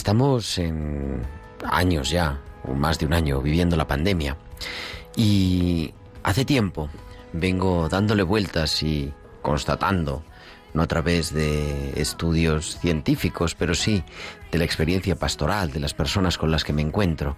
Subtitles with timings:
[0.00, 1.20] Estamos en
[1.62, 2.40] años ya,
[2.74, 4.34] más de un año, viviendo la pandemia.
[5.14, 6.88] Y hace tiempo
[7.34, 9.12] vengo dándole vueltas y
[9.42, 10.24] constatando,
[10.72, 14.02] no a través de estudios científicos, pero sí
[14.50, 17.36] de la experiencia pastoral de las personas con las que me encuentro,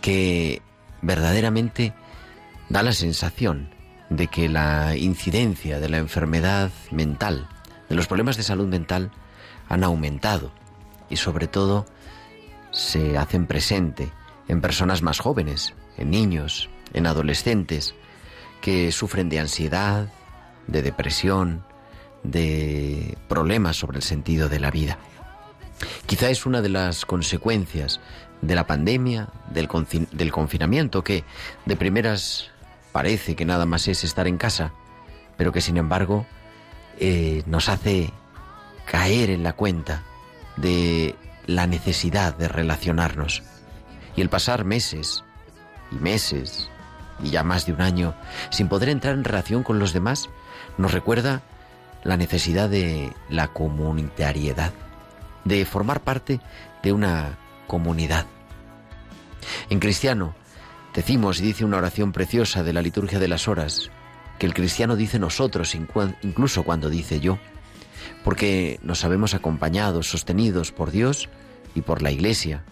[0.00, 0.62] que
[1.02, 1.92] verdaderamente
[2.70, 3.68] da la sensación
[4.08, 7.48] de que la incidencia de la enfermedad mental,
[7.90, 9.10] de los problemas de salud mental,
[9.68, 10.61] han aumentado
[11.12, 11.84] y sobre todo
[12.70, 14.10] se hacen presente
[14.48, 17.94] en personas más jóvenes, en niños, en adolescentes,
[18.62, 20.08] que sufren de ansiedad,
[20.66, 21.64] de depresión,
[22.22, 24.98] de problemas sobre el sentido de la vida.
[26.06, 28.00] Quizá es una de las consecuencias
[28.40, 31.24] de la pandemia, del, confinamiento, que
[31.66, 32.48] de primeras
[32.90, 34.72] parece que nada más es estar en casa,
[35.36, 36.24] pero que sin embargo
[36.98, 38.10] eh, nos hace
[38.86, 40.04] caer en la cuenta
[40.62, 43.42] de la necesidad de relacionarnos.
[44.16, 45.24] Y el pasar meses
[45.90, 46.70] y meses
[47.22, 48.14] y ya más de un año
[48.50, 50.30] sin poder entrar en relación con los demás
[50.78, 51.42] nos recuerda
[52.04, 54.72] la necesidad de la comunitariedad,
[55.44, 56.40] de formar parte
[56.82, 58.26] de una comunidad.
[59.68, 60.34] En cristiano
[60.94, 63.90] decimos y dice una oración preciosa de la liturgia de las horas,
[64.38, 67.38] que el cristiano dice nosotros incluso cuando dice yo,
[68.24, 71.28] porque nos sabemos acompañados, sostenidos por Dios
[71.74, 72.64] y por la Iglesia,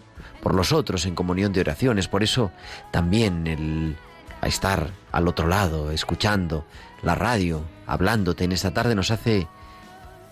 [0.42, 2.08] por los otros en comunión de oraciones.
[2.08, 2.50] Por eso
[2.90, 3.96] también el
[4.42, 6.64] estar al otro lado, escuchando
[7.02, 9.46] la radio, hablándote en esta tarde nos hace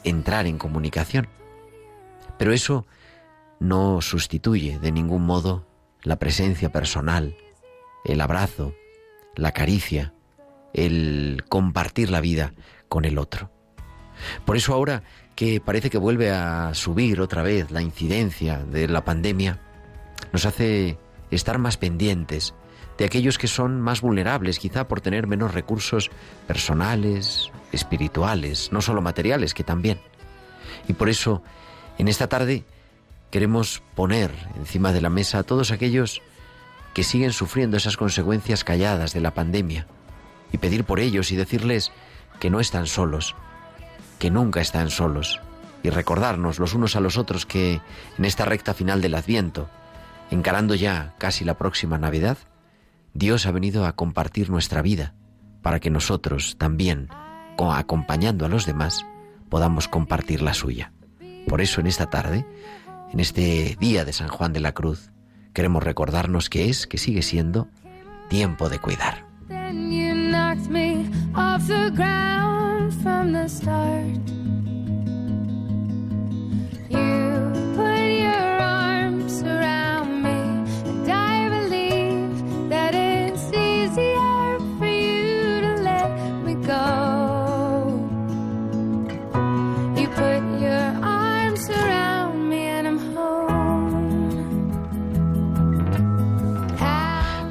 [0.05, 1.29] entrar en comunicación.
[2.39, 2.87] Pero eso
[3.61, 5.67] no sustituye de ningún modo
[6.03, 7.37] la presencia personal,
[8.05, 8.75] el abrazo,
[9.35, 10.15] la caricia,
[10.73, 12.55] el compartir la vida
[12.89, 13.51] con el otro.
[14.45, 15.03] Por eso ahora
[15.35, 19.61] que parece que vuelve a subir otra vez la incidencia de la pandemia,
[20.33, 20.99] nos hace
[21.31, 22.55] estar más pendientes
[22.99, 26.11] de aquellos que son más vulnerables, quizá por tener menos recursos
[26.49, 30.01] personales, espirituales, no solo materiales, que también.
[30.89, 31.43] Y por eso,
[31.99, 32.65] en esta tarde,
[33.31, 36.21] queremos poner encima de la mesa a todos aquellos
[36.95, 39.87] que siguen sufriendo esas consecuencias calladas de la pandemia
[40.53, 41.93] y pedir por ellos y decirles
[42.41, 43.37] que no están solos,
[44.19, 45.41] que nunca están solos
[45.83, 47.81] y recordarnos los unos a los otros que
[48.19, 49.69] en esta recta final del Adviento,
[50.31, 52.37] encarando ya casi la próxima Navidad,
[53.15, 55.15] Dios ha venido a compartir nuestra vida
[55.63, 57.09] para que nosotros también,
[57.57, 59.07] co- acompañando a los demás,
[59.49, 60.93] podamos compartir la suya.
[61.49, 62.45] Por eso en esta tarde,
[63.13, 65.11] en este día de San Juan de la Cruz,
[65.55, 67.69] queremos recordarnos que es, que sigue siendo,
[68.29, 69.25] tiempo de cuidar.
[73.03, 74.58] from the start.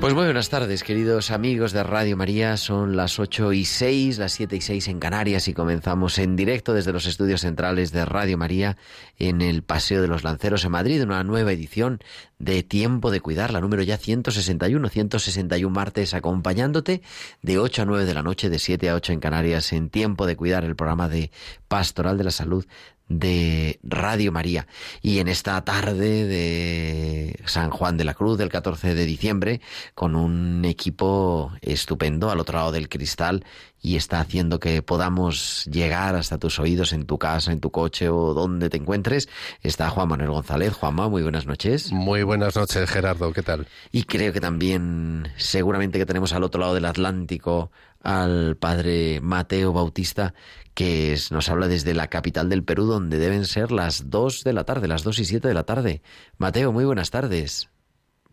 [0.08, 2.56] Pues muy buenas tardes, queridos amigos de Radio María.
[2.56, 6.74] Son las 8 y 6, las 7 y 6 en Canarias y comenzamos en directo
[6.74, 8.78] desde los estudios centrales de Radio María
[9.20, 12.00] en el Paseo de los Lanceros en Madrid, una nueva edición
[12.40, 17.02] de Tiempo de Cuidar, la número ya 161, 161 martes, acompañándote
[17.42, 20.26] de 8 a 9 de la noche, de 7 a 8 en Canarias, en Tiempo
[20.26, 21.32] de Cuidar, el programa de
[21.68, 22.66] Pastoral de la Salud
[23.10, 24.68] de Radio María.
[25.02, 29.62] Y en esta tarde de San Juan de la Cruz, del 14 de diciembre,
[29.96, 33.46] con un equipo estupendo al otro lado del cristal
[33.82, 38.10] y está haciendo que podamos llegar hasta tus oídos en tu casa, en tu coche
[38.10, 39.30] o donde te encuentres,
[39.62, 40.74] está Juan Manuel González.
[40.74, 41.92] Juanma, muy buenas noches.
[41.92, 43.68] Muy buenas noches, Gerardo, ¿qué tal?
[43.92, 47.72] Y creo que también, seguramente que tenemos al otro lado del Atlántico
[48.02, 50.34] al padre Mateo Bautista,
[50.78, 54.64] que nos habla desde la capital del Perú, donde deben ser las dos de la
[54.64, 56.04] tarde, las dos y siete de la tarde.
[56.38, 57.72] Mateo, muy buenas tardes.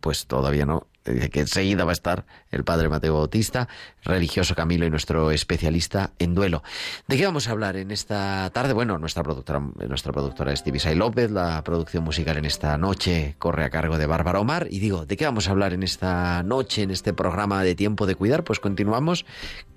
[0.01, 0.87] Pues todavía no.
[1.07, 3.69] Dice que enseguida va a estar el padre Mateo Bautista,
[4.03, 6.63] religioso Camilo y nuestro especialista en duelo.
[7.09, 8.75] ¿De qué vamos a hablar en esta tarde?
[8.75, 13.65] Bueno, nuestra productora, nuestra productora es Divisay López, la producción musical en esta noche corre
[13.65, 14.67] a cargo de Bárbara Omar.
[14.71, 18.05] Y digo, ¿de qué vamos a hablar en esta noche, en este programa de Tiempo
[18.05, 18.45] de Cuidar?
[18.45, 19.25] Pues continuamos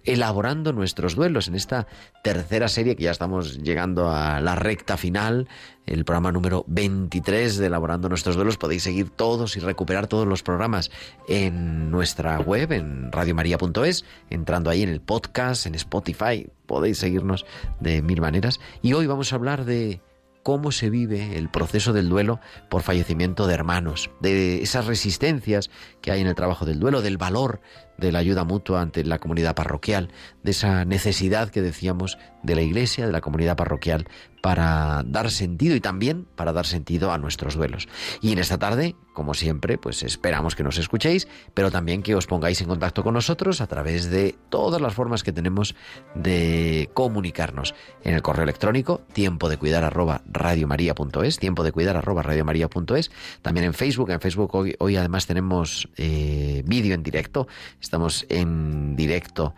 [0.08, 1.86] elaborando nuestros duelos en esta
[2.24, 5.48] tercera serie que ya estamos llegando a la recta final,
[5.86, 8.58] el programa número 23 de Elaborando nuestros duelos.
[8.58, 10.92] Podéis seguir todos y recuperar todos los programas
[11.28, 16.50] en nuestra web, en radiomaria.es, entrando ahí en el podcast, en Spotify.
[16.66, 17.46] Podéis seguirnos
[17.80, 18.60] de mil maneras.
[18.82, 20.02] Y hoy vamos a hablar de
[20.48, 22.40] cómo se vive el proceso del duelo
[22.70, 25.70] por fallecimiento de hermanos, de esas resistencias
[26.02, 27.60] que hay en el trabajo del duelo, del valor
[27.98, 30.10] de la ayuda mutua ante la comunidad parroquial,
[30.44, 34.08] de esa necesidad que decíamos de la iglesia, de la comunidad parroquial,
[34.42, 37.88] para dar sentido y también para dar sentido a nuestros duelos.
[38.22, 42.28] Y en esta tarde, como siempre, pues esperamos que nos escuchéis, pero también que os
[42.28, 45.76] pongáis en contacto con nosotros a través de todas las formas que tenemos
[46.16, 47.76] de comunicarnos.
[48.04, 53.12] En el correo electrónico, tiempo de cuidar arroba radiomaria.es, tiempo de cuidar arroba radiomaria.es,
[53.42, 57.48] también en Facebook, en Facebook hoy, además tenemos eh, vídeo en directo,
[57.88, 59.56] estamos en directo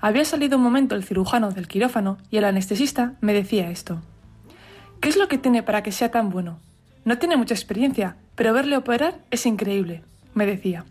[0.00, 4.00] Había salido un momento el cirujano del quirófano y el anestesista me decía esto.
[5.00, 6.58] ¿Qué es lo que tiene para que sea tan bueno?
[7.04, 10.04] No tiene mucha experiencia, pero verle operar es increíble,
[10.34, 10.84] me decía.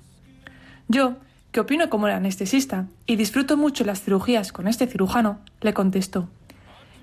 [0.87, 1.15] Yo,
[1.51, 6.29] que opino como el anestesista y disfruto mucho las cirugías con este cirujano, le contesto.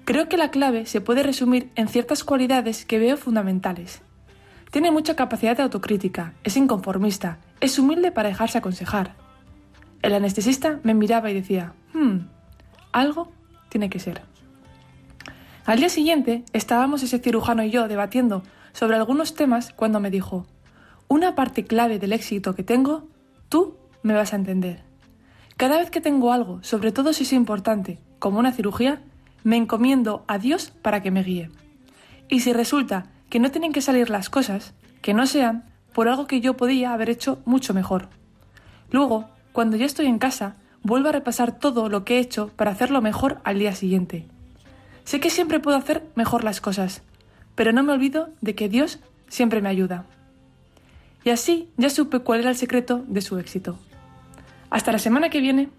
[0.09, 4.01] Creo que la clave se puede resumir en ciertas cualidades que veo fundamentales.
[4.71, 9.17] Tiene mucha capacidad de autocrítica, es inconformista, es humilde para dejarse aconsejar.
[10.01, 12.21] El anestesista me miraba y decía, hmm,
[12.91, 13.31] algo
[13.69, 14.23] tiene que ser.
[15.67, 20.47] Al día siguiente estábamos ese cirujano y yo debatiendo sobre algunos temas cuando me dijo,
[21.09, 23.11] una parte clave del éxito que tengo,
[23.51, 24.81] tú me vas a entender.
[25.59, 29.03] Cada vez que tengo algo, sobre todo si es importante, como una cirugía,
[29.45, 31.51] me encomiendo a Dios para que me guíe.
[32.29, 36.27] Y si resulta que no tienen que salir las cosas, que no sean por algo
[36.27, 38.09] que yo podía haber hecho mucho mejor.
[38.91, 42.71] Luego, cuando ya estoy en casa, vuelvo a repasar todo lo que he hecho para
[42.71, 44.27] hacerlo mejor al día siguiente.
[45.05, 47.03] Sé que siempre puedo hacer mejor las cosas,
[47.55, 50.05] pero no me olvido de que Dios siempre me ayuda.
[51.25, 53.79] Y así ya supe cuál era el secreto de su éxito.
[54.71, 55.71] Hasta la semana que viene.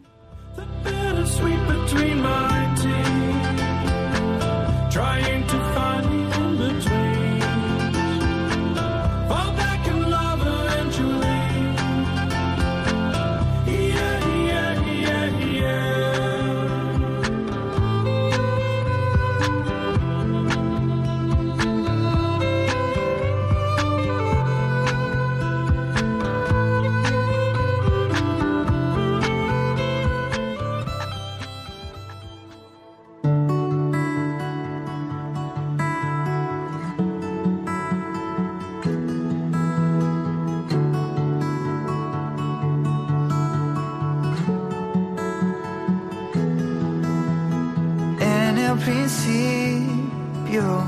[49.10, 50.84] Principio,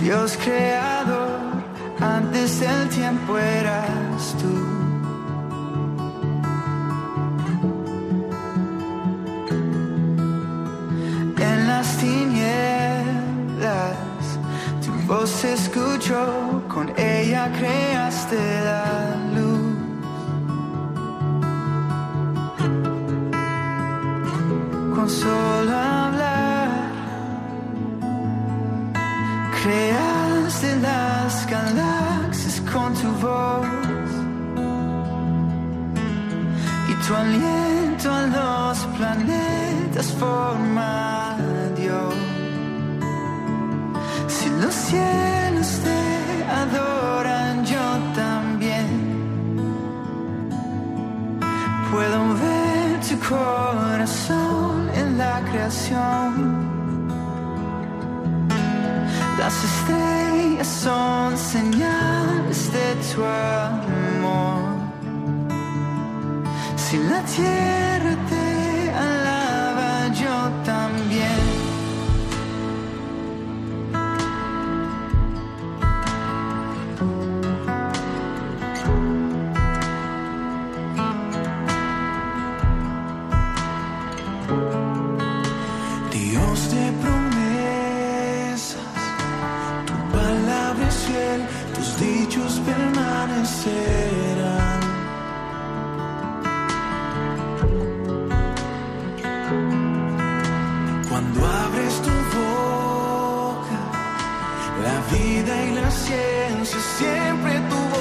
[0.00, 1.40] Dios creador,
[2.00, 4.63] antes del tiempo eras tú.
[86.12, 88.76] Dios de promesas,
[89.86, 91.40] tu palabra es fiel,
[91.74, 94.80] tus dichos permanecerán.
[101.08, 103.80] Cuando abres tu boca,
[104.82, 107.94] la vida y la ciencia siempre tu voz.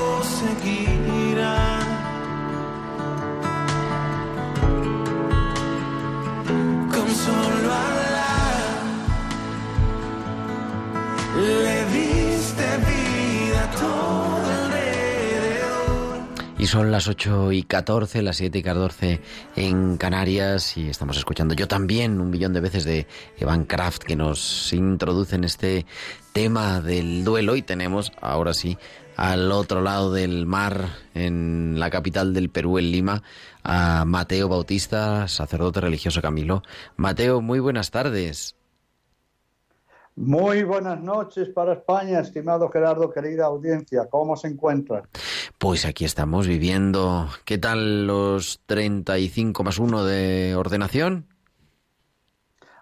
[16.63, 19.19] Y son las 8 y 14, las 7 y 14
[19.57, 23.05] en Canarias y estamos escuchando yo también un millón de veces de
[23.37, 25.85] Evan Kraft que nos introduce en este
[26.31, 28.77] tema del duelo y tenemos ahora sí
[29.17, 33.23] al otro lado del mar en la capital del Perú, en Lima,
[33.61, 36.63] a Mateo Bautista, sacerdote religioso Camilo.
[36.95, 38.55] Mateo, muy buenas tardes.
[40.15, 44.07] Muy buenas noches para España, estimado Gerardo, querida audiencia.
[44.09, 45.03] ¿Cómo se encuentran?
[45.57, 47.27] Pues aquí estamos viviendo.
[47.45, 51.25] ¿Qué tal los 35 más 1 de ordenación?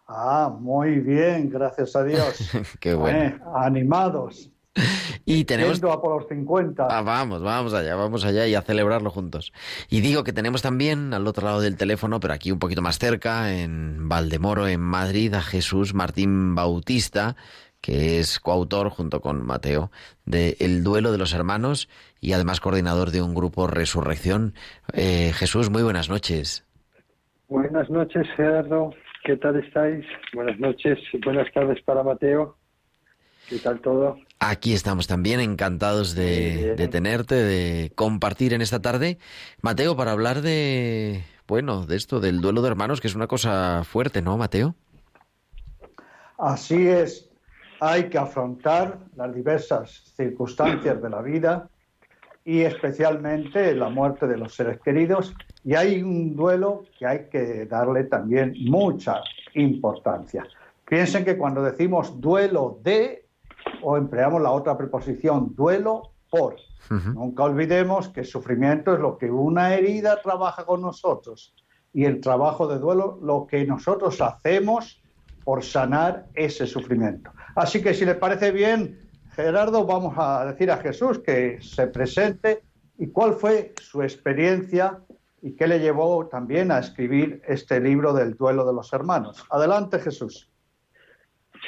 [0.07, 2.51] Ah, muy bien, gracias a Dios.
[2.81, 3.17] Qué bueno.
[3.17, 4.51] Eh, animados.
[5.25, 5.81] Y tenemos...
[5.83, 6.87] A por los 50.
[6.89, 9.53] Ah, vamos, vamos allá, vamos allá y a celebrarlo juntos.
[9.89, 12.97] Y digo que tenemos también al otro lado del teléfono, pero aquí un poquito más
[12.97, 17.35] cerca, en Valdemoro, en Madrid, a Jesús Martín Bautista,
[17.81, 19.91] que es coautor junto con Mateo
[20.25, 24.53] de El duelo de los hermanos y además coordinador de un grupo Resurrección.
[24.93, 26.65] Eh, Jesús, muy buenas noches.
[27.47, 28.93] Buenas noches, Gerardo.
[29.23, 30.05] ¿Qué tal estáis?
[30.33, 32.57] Buenas noches buenas tardes para Mateo.
[33.49, 34.17] ¿Qué tal todo?
[34.43, 39.19] Aquí estamos también encantados de, de, tenerte, de compartir en esta tarde.
[39.61, 43.83] Mateo, para hablar de, bueno, de esto, del duelo de hermanos, que es una cosa
[43.83, 44.73] fuerte, ¿no, Mateo?
[46.39, 47.29] Así es.
[47.79, 51.69] Hay que afrontar las diversas circunstancias de la vida
[52.43, 55.35] y especialmente la muerte de los seres queridos.
[55.63, 59.21] Y hay un duelo que hay que darle también mucha
[59.53, 60.47] importancia.
[60.83, 63.20] Piensen que cuando decimos duelo de,
[63.81, 66.55] o empleamos la otra preposición, duelo por.
[66.89, 67.13] Uh -huh.
[67.13, 71.53] Nunca olvidemos que el sufrimiento es lo que una herida trabaja con nosotros
[71.93, 75.01] y el trabajo de duelo lo que nosotros hacemos
[75.43, 77.31] por sanar ese sufrimiento.
[77.55, 82.63] Así que si le parece bien, Gerardo, vamos a decir a Jesús que se presente
[82.97, 84.99] y cuál fue su experiencia
[85.41, 89.43] y qué le llevó también a escribir este libro del duelo de los hermanos.
[89.49, 90.50] Adelante, Jesús.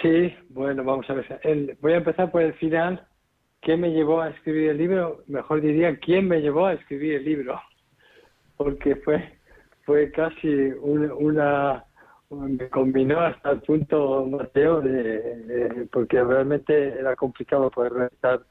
[0.04, 1.78] Sí, bueno, vamos a ver.
[1.80, 3.08] Voy a empezar por el final.
[3.62, 5.24] ¿Qué me llevó a escribir el libro?
[5.28, 7.62] Mejor diría, ¿quién me llevó a escribir el libro?
[8.58, 9.40] Porque fue,
[9.86, 10.50] fue casi
[10.82, 11.86] una, una
[12.30, 15.02] me combinó hasta el punto, Mateo, de,
[15.46, 18.42] de, porque realmente era complicado poder realizar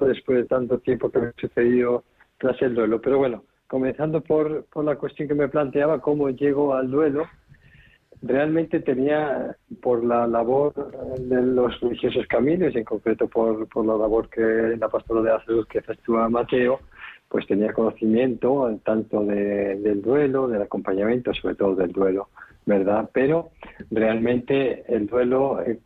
[0.00, 2.04] después de tanto tiempo que me ha sucedido
[2.36, 3.00] tras el duelo.
[3.00, 7.26] Pero bueno, comenzando por, por la cuestión que me planteaba, cómo llego al duelo,
[8.22, 10.74] realmente tenía por la labor
[11.18, 15.44] de los religiosos caminos, en concreto por, por la labor que la pastoral de la
[15.44, 16.80] salud que efectúa Mateo,
[17.28, 22.28] pues tenía conocimiento tanto de, del duelo, del acompañamiento, sobre todo del duelo.
[22.68, 23.08] ¿verdad?
[23.14, 23.50] Pero
[23.90, 25.78] realmente el duelo, eh,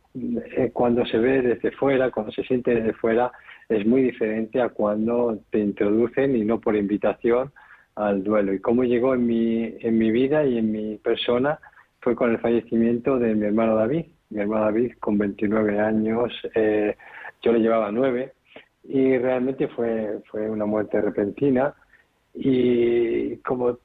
[0.57, 3.31] eh, cuando se ve desde fuera, cuando se siente desde fuera,
[3.69, 7.53] es muy diferente a cuando te introducen y no por invitación
[7.95, 8.53] al duelo.
[8.53, 11.57] Y cómo llegó en mi, en mi vida y en mi persona
[12.03, 14.05] fue con el fallecimiento de mi hermano David.
[14.29, 16.95] Mi hermano David, con 29 años, eh,
[17.41, 18.33] yo le llevaba 9
[18.83, 21.73] y realmente fue, fue una muerte repentina
[22.33, 23.77] y como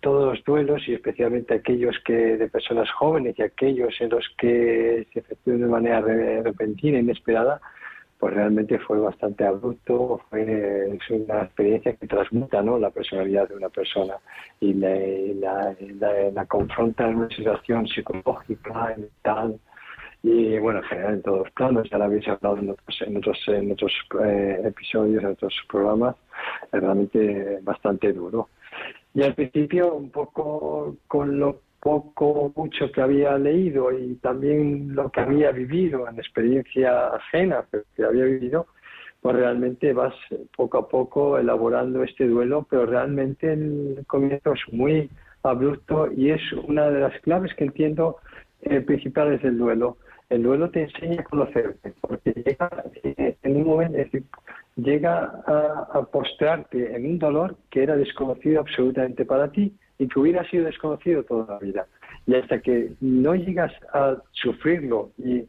[0.00, 5.06] todos los duelos y especialmente aquellos que de personas jóvenes y aquellos en los que
[5.12, 6.00] se efectúan de manera
[6.42, 7.60] repentina, inesperada,
[8.18, 12.78] pues realmente fue bastante abrupto, fue es una experiencia que transmuta ¿no?
[12.78, 14.14] la personalidad de una persona
[14.60, 15.74] y la,
[16.32, 19.58] la, confronta en una situación psicológica, mental,
[20.22, 23.16] y bueno, en general en todos los planos, ya lo habéis hablado en otros, en
[23.16, 23.70] otros, en
[24.24, 26.16] eh, episodios, en otros programas,
[26.72, 28.48] es realmente bastante duro.
[29.14, 35.08] Y al principio, un poco con lo poco mucho que había leído y también lo
[35.08, 38.66] que había vivido en experiencia ajena, pero que había vivido,
[39.20, 40.12] pues realmente vas
[40.56, 45.08] poco a poco elaborando este duelo, pero realmente el comienzo es muy
[45.44, 48.16] abrupto y es una de las claves que entiendo
[48.62, 49.96] eh, principales del duelo.
[50.28, 52.68] El duelo te enseña a conocerte, porque llega
[53.04, 54.24] eh, en un momento, es decir,
[54.74, 60.18] llega a, a postrarte en un dolor que era desconocido absolutamente para ti y que
[60.18, 61.86] hubiera sido desconocido toda la vida.
[62.26, 65.44] Y hasta que no llegas a sufrirlo y,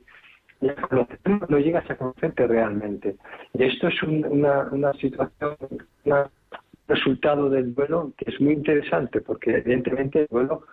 [0.68, 3.16] a conocerlo, no llegas a conocerte realmente.
[3.54, 5.56] Y esto es una, una situación,
[6.06, 6.14] un
[6.88, 10.64] resultado del duelo que es muy interesante, porque evidentemente el duelo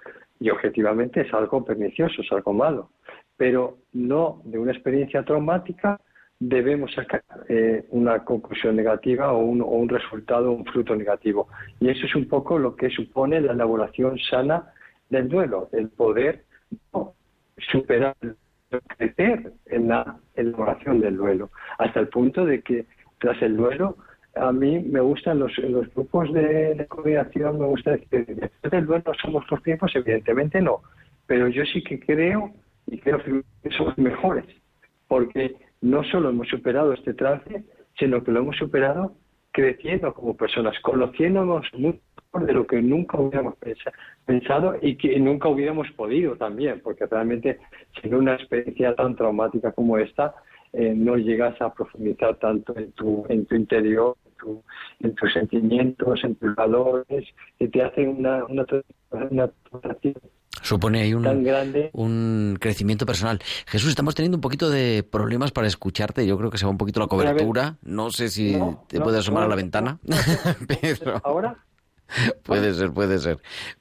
[0.40, 2.90] y objetivamente es algo pernicioso, es algo malo,
[3.36, 6.00] pero no de una experiencia traumática
[6.38, 11.48] debemos sacar eh, una conclusión negativa o un, o un resultado, un fruto negativo.
[11.80, 14.72] Y eso es un poco lo que supone la elaboración sana
[15.08, 16.44] del duelo, el poder
[17.72, 18.16] superar,
[18.96, 22.86] crecer en la elaboración del duelo, hasta el punto de que
[23.18, 23.96] tras el duelo
[24.36, 28.86] a mí me gustan los, los grupos de, de coordinación, me gusta decir, después del
[28.86, 30.82] duelo somos los tiempos, evidentemente no,
[31.26, 32.50] pero yo sí que creo
[32.86, 34.44] y creo que somos mejores,
[35.06, 37.62] porque no solo hemos superado este trance,
[37.98, 39.12] sino que lo hemos superado
[39.52, 42.00] creciendo como personas, conociéndonos mucho
[42.40, 43.54] de lo que nunca hubiéramos
[44.24, 47.58] pensado y que nunca hubiéramos podido también, porque realmente
[48.00, 50.34] sin una experiencia tan traumática como esta,
[50.72, 54.16] eh, no llegas a profundizar tanto en tu, en tu interior,
[55.00, 57.26] en, tus sentimientos, en tus valores,
[57.58, 58.66] que te hacen una, una,
[59.30, 59.50] una
[60.64, 61.26] Supone ahí un,
[61.92, 63.38] un crecimiento personal.
[63.66, 66.26] Jesús, estamos teniendo un poquito de problemas para escucharte.
[66.26, 67.76] Yo creo que se va un poquito la cobertura.
[67.82, 69.98] No sé si te puedes asomar a la ventana.
[71.22, 71.58] ¿Ahora?
[72.44, 73.38] Puede ser, puede ser.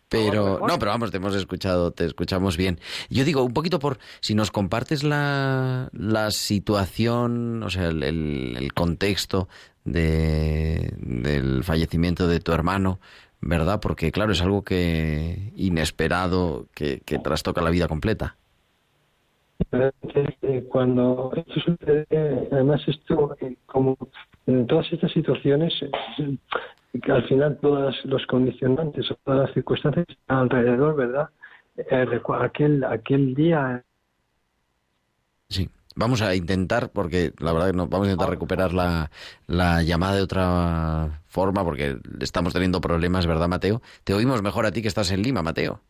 [0.10, 2.80] Pero no, pero vamos, te hemos escuchado, te escuchamos bien.
[3.10, 8.74] Yo digo, un poquito por si nos compartes la, la situación, o sea, el, el,
[8.74, 9.48] contexto
[9.86, 13.00] de, del fallecimiento de tu hermano,
[13.46, 13.80] ¿verdad?
[13.82, 18.36] Porque claro, es algo que inesperado, que, que trastoca la vida completa.
[20.70, 22.06] Cuando esto sucede,
[22.52, 23.98] además esto, eh, como
[24.46, 25.74] en todas estas situaciones,
[27.02, 31.30] que al final todos los condicionantes o todas las circunstancias alrededor, ¿verdad?
[31.78, 33.84] Eh, aquel, aquel día.
[35.50, 35.70] Sí.
[35.96, 39.12] Vamos a intentar, porque la verdad que no, vamos a intentar recuperar la,
[39.48, 43.82] la llamada de otra forma, porque estamos teniendo problemas, ¿verdad, Mateo?
[44.04, 45.82] Te oímos mejor a ti que estás en Lima, Mateo.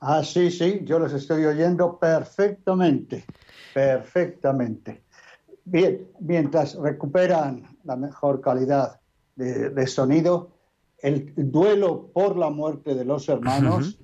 [0.00, 3.24] Ah, sí, sí, yo los estoy oyendo perfectamente,
[3.72, 5.04] perfectamente.
[5.64, 9.00] Bien, mientras recuperan la mejor calidad
[9.36, 10.50] de, de sonido,
[10.98, 13.98] el duelo por la muerte de los hermanos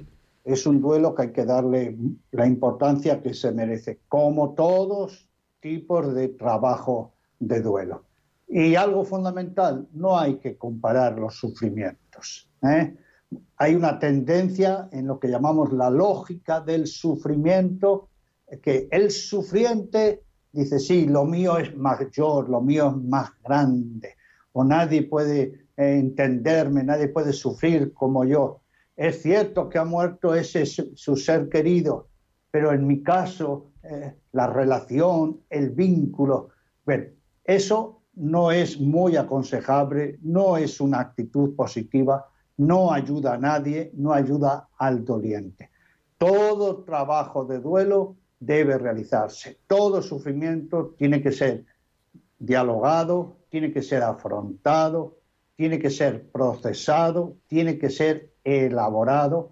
[0.48, 1.96] es un duelo que hay que darle
[2.30, 5.28] la importancia que se merece, como todos
[5.60, 8.04] tipos de trabajo de duelo.
[8.48, 12.48] Y algo fundamental, no hay que comparar los sufrimientos.
[12.62, 12.96] ¿eh?
[13.58, 18.08] Hay una tendencia en lo que llamamos la lógica del sufrimiento,
[18.62, 24.16] que el sufriente dice, sí, lo mío es mayor, lo mío es más grande,
[24.52, 28.62] o nadie puede entenderme, nadie puede sufrir como yo.
[28.98, 32.08] Es cierto que ha muerto ese su ser querido,
[32.50, 36.48] pero en mi caso, eh, la relación, el vínculo,
[37.44, 44.12] eso no es muy aconsejable, no es una actitud positiva, no ayuda a nadie, no
[44.12, 45.70] ayuda al doliente.
[46.18, 51.66] Todo trabajo de duelo debe realizarse, todo sufrimiento tiene que ser
[52.36, 55.18] dialogado, tiene que ser afrontado,
[55.54, 59.50] tiene que ser procesado, tiene que ser elaborado,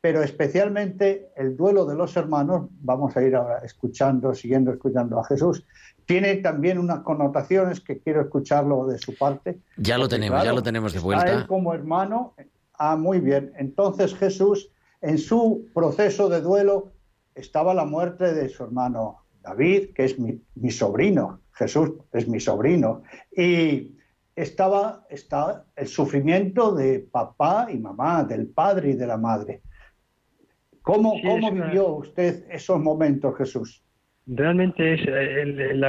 [0.00, 5.24] pero especialmente el duelo de los hermanos, vamos a ir ahora escuchando, siguiendo escuchando a
[5.24, 5.64] Jesús,
[6.06, 9.60] tiene también unas connotaciones que quiero escucharlo de su parte.
[9.76, 11.46] Ya lo tenemos, ya lo tenemos de A él vuelta.
[11.46, 12.34] como hermano,
[12.78, 13.52] ah, muy bien.
[13.58, 14.70] Entonces Jesús,
[15.02, 16.92] en su proceso de duelo,
[17.34, 21.40] estaba la muerte de su hermano David, que es mi, mi sobrino.
[21.52, 23.02] Jesús es mi sobrino.
[23.36, 23.98] Y
[24.42, 29.62] estaba, está el sufrimiento de papá y mamá, del padre y de la madre.
[30.82, 33.84] ¿Cómo, Sí, cómo vivió usted esos momentos, Jesús?
[34.32, 35.86] Realmente es, eh, el-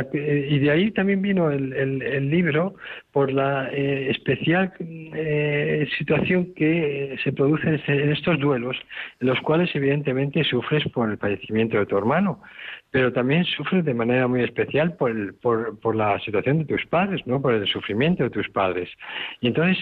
[0.50, 2.74] y de ahí también vino el, el- el libro
[3.12, 8.76] por la eh, especial eh, situación que se produce en, este- en estos duelos,
[9.20, 12.42] en los cuales evidentemente sufres por el fallecimiento de tu hermano,
[12.90, 16.84] pero también sufres de manera muy especial por, el- por, por la situación de tus
[16.88, 17.40] padres, ¿no?
[17.42, 18.90] por el sufrimiento de tus padres.
[19.42, 19.78] Y entonces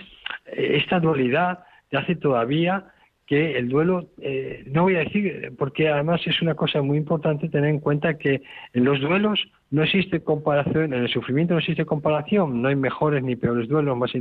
[0.47, 2.83] eh, esta dualidad te hace todavía
[3.29, 7.47] que el duelo, eh, no voy a decir, porque además es una cosa muy importante
[7.47, 8.41] tener en cuenta que
[8.73, 9.39] en los duelos
[9.69, 13.95] no existe comparación, en el sufrimiento no existe comparación, no hay mejores ni peores duelos,
[13.95, 14.13] más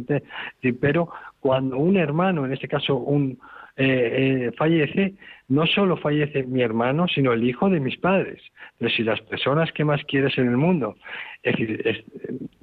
[0.78, 1.08] pero
[1.40, 3.38] cuando un hermano, en este caso un
[3.78, 5.14] eh, eh, fallece,
[5.48, 8.42] no solo fallece mi hermano, sino el hijo de mis padres.
[8.72, 10.96] Entonces, si las personas que más quieres en el mundo,
[11.42, 12.04] es decir,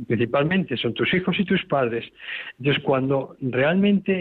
[0.08, 2.06] principalmente son tus hijos y tus padres,
[2.60, 4.14] entonces cuando realmente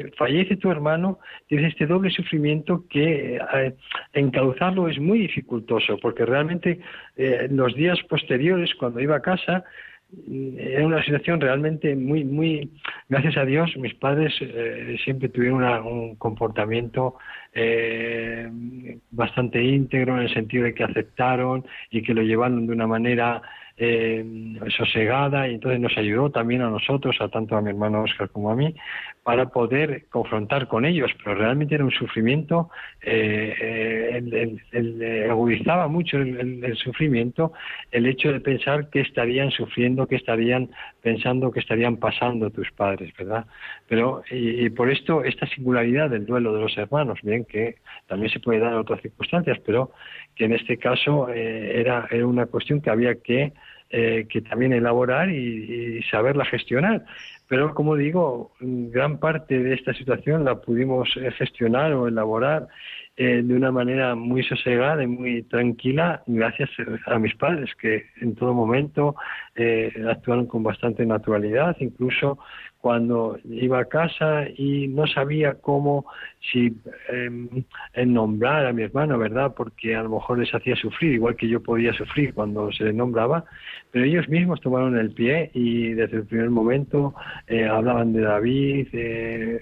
[0.00, 3.74] eh, fallece tu hermano, tienes este doble sufrimiento que eh,
[4.12, 6.80] encauzarlo es muy dificultoso, porque realmente
[7.16, 9.64] eh, los días posteriores, cuando iba a casa,
[10.58, 12.70] era una situación realmente muy, muy,
[13.08, 17.16] gracias a Dios, mis padres eh, siempre tuvieron una- un comportamiento
[17.52, 18.48] eh,
[19.10, 23.42] bastante íntegro en el sentido de que aceptaron y que lo llevaron de una manera
[23.82, 24.22] eh,
[24.76, 28.50] sosegada y entonces nos ayudó también a nosotros, a tanto a mi hermano Oscar como
[28.50, 28.74] a mí,
[29.22, 32.68] para poder confrontar con ellos, pero realmente era un sufrimiento,
[33.00, 34.20] eh,
[34.72, 37.54] eh, agudizaba mucho el, sufrimiento
[37.90, 40.68] el hecho de pensar que estarían sufriendo, que estarían
[41.00, 43.46] pensando, que estarían pasando tus padres, ¿verdad?
[43.88, 47.76] Pero, y, y por esto, esta singularidad del duelo de los hermanos, bien que
[48.06, 49.92] también se puede dar en otras circunstancias, pero
[50.34, 53.52] que en este caso eh, era, una cuestión que había que,
[53.90, 57.04] eh, que también elaborar y saberla gestionar.
[57.50, 62.68] Pero como digo, gran parte de esta situación la pudimos eh, gestionar o elaborar
[63.16, 66.70] eh, de una manera muy sosegada y muy tranquila gracias
[67.06, 69.16] a mis padres que en todo momento
[69.56, 72.38] eh, actuaron con bastante naturalidad, incluso
[72.80, 76.06] cuando iba a casa y no sabía cómo,
[76.50, 76.74] si
[77.12, 79.52] eh, nombrar a mi hermano, ¿verdad?
[79.54, 82.94] Porque a lo mejor les hacía sufrir, igual que yo podía sufrir cuando se les
[82.94, 83.44] nombraba,
[83.90, 87.14] pero ellos mismos tomaron el pie y desde el primer momento
[87.46, 89.60] eh, hablaban de David eh,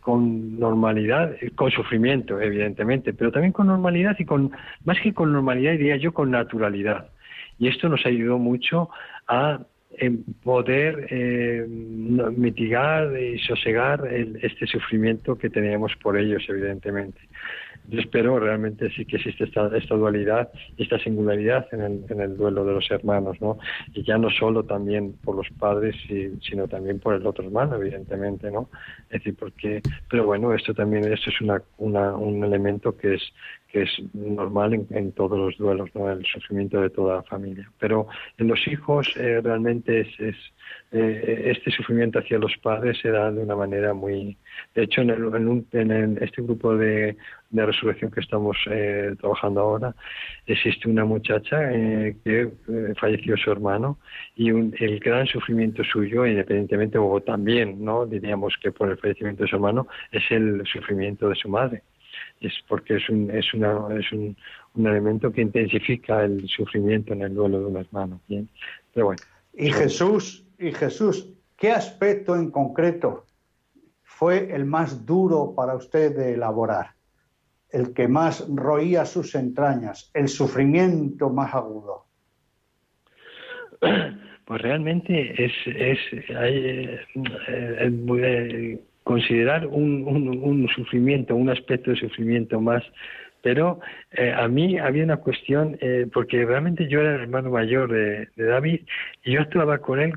[0.00, 4.52] con normalidad, eh, con sufrimiento, evidentemente, pero también con normalidad y con,
[4.84, 7.10] más que con normalidad, diría yo, con naturalidad.
[7.58, 8.90] Y esto nos ayudó mucho
[9.26, 9.60] a
[9.98, 17.18] en poder eh, mitigar y sosegar el- este sufrimiento que teníamos por ellos, evidentemente.
[17.88, 22.36] Yo espero realmente sí que existe esta, esta dualidad esta singularidad en el, en el
[22.36, 23.58] duelo de los hermanos, ¿no?
[23.94, 27.76] Y ya no solo también por los padres, si- sino también por el otro hermano,
[27.76, 28.70] evidentemente, ¿no?
[29.04, 33.22] Es decir, porque, pero bueno, esto también, esto es una, una, un elemento que es
[33.68, 36.10] que es normal en, en todos los duelos, ¿no?
[36.10, 37.70] El sufrimiento de toda la familia.
[37.78, 38.06] Pero
[38.38, 40.36] en los hijos eh, realmente es, es
[40.92, 44.36] eh, este sufrimiento hacia los padres se da de una manera muy...
[44.74, 47.16] De hecho, en, el- en un- en el- este grupo de,
[47.50, 49.94] de resurrección que estamos eh, trabajando ahora,
[50.46, 53.98] existe una muchacha eh, que eh, falleció su hermano
[54.36, 58.06] y un- el gran sufrimiento suyo, independientemente, o también, ¿no?
[58.06, 61.82] Diríamos que por el fallecimiento de su hermano, es el sufrimiento de su madre.
[62.40, 64.36] Es porque es un es una es un,
[64.74, 68.48] un elemento que intensifica el sufrimiento en el duelo de un hermano bien
[68.92, 69.22] pero bueno.
[69.54, 73.25] Y Jesús, y Jesús, ¿qué aspecto en concreto
[74.16, 76.86] fue el más duro para usted de elaborar?
[77.68, 82.06] El que más roía sus entrañas, el sufrimiento más agudo.
[84.46, 86.98] pues realmente es es eh,
[87.48, 92.82] eh, considerar un, sufrimiento un aspecto de sufrimiento más
[93.42, 93.80] pero
[94.12, 95.78] eh, a mí había una cuestión
[96.12, 98.80] porque realmente yo era el hermano mayor de, de David
[99.24, 100.14] y yo actuaba con él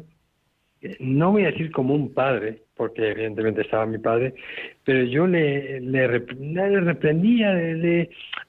[0.99, 4.33] no voy a decir como un padre, porque evidentemente estaba mi padre,
[4.85, 7.51] pero yo le, le, le reprendía,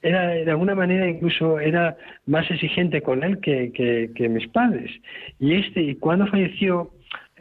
[0.02, 4.90] era de alguna manera incluso era más exigente con él que, que, que mis padres.
[5.38, 6.90] Y este, y cuando falleció,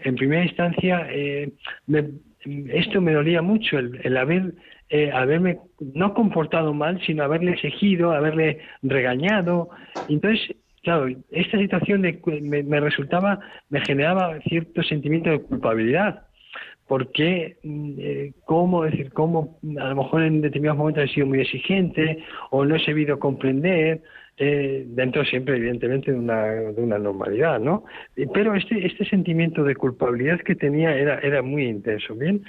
[0.04, 1.52] en primera instancia, eh,
[1.88, 2.10] me-
[2.74, 4.54] esto me dolía mucho, el, el haber
[4.90, 5.60] eh, haberme
[5.94, 9.70] no comportado mal, sino haberle exigido, haberle regañado.
[10.08, 13.40] Entonces, claro, esta situación me, resultaba,
[13.70, 16.26] me generaba cierto sentimiento de culpabilidad
[16.88, 22.24] porque eh, cómo decir cómo a lo mejor en determinados momentos he sido muy exigente
[22.50, 24.02] o no he sabido comprender
[24.38, 27.84] eh, dentro siempre evidentemente de una, normalidad no
[28.34, 32.42] pero este este sentimiento de culpabilidad que tenía era era muy intenso bien